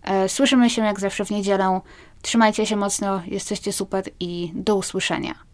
E, 0.02 0.28
słyszymy 0.28 0.70
się 0.70 0.82
jak 0.82 1.00
zawsze 1.00 1.24
w 1.24 1.30
niedzielę. 1.30 1.80
Trzymajcie 2.22 2.66
się 2.66 2.76
mocno, 2.76 3.22
jesteście 3.26 3.72
super 3.72 4.04
i 4.20 4.52
do 4.54 4.76
usłyszenia. 4.76 5.49